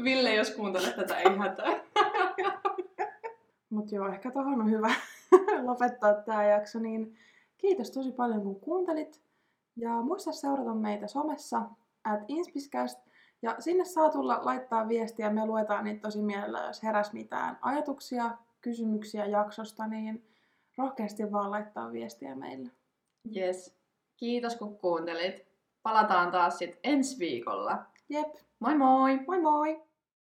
[0.05, 1.67] Ville, jos kuuntelet tätä, ei hätää.
[3.71, 4.95] Mut joo, ehkä tohon on hyvä
[5.63, 7.17] lopettaa tää jakso, niin
[7.59, 9.21] kiitos tosi paljon kun kuuntelit.
[9.77, 11.63] Ja muista seurata meitä somessa,
[12.05, 12.99] at inspiscast.
[13.43, 18.31] Ja sinne saa tulla laittaa viestiä, me luetaan niitä tosi mielellä, jos heräs mitään ajatuksia,
[18.61, 20.27] kysymyksiä jaksosta, niin
[20.79, 22.71] rohkeasti vaan laittaa viestiä meille.
[23.37, 23.75] Yes.
[24.17, 25.47] Kiitos kun kuuntelit.
[25.83, 27.79] Palataan taas sitten ensi viikolla.
[28.09, 29.21] Jep, Moi moi!
[29.27, 29.83] moi moi!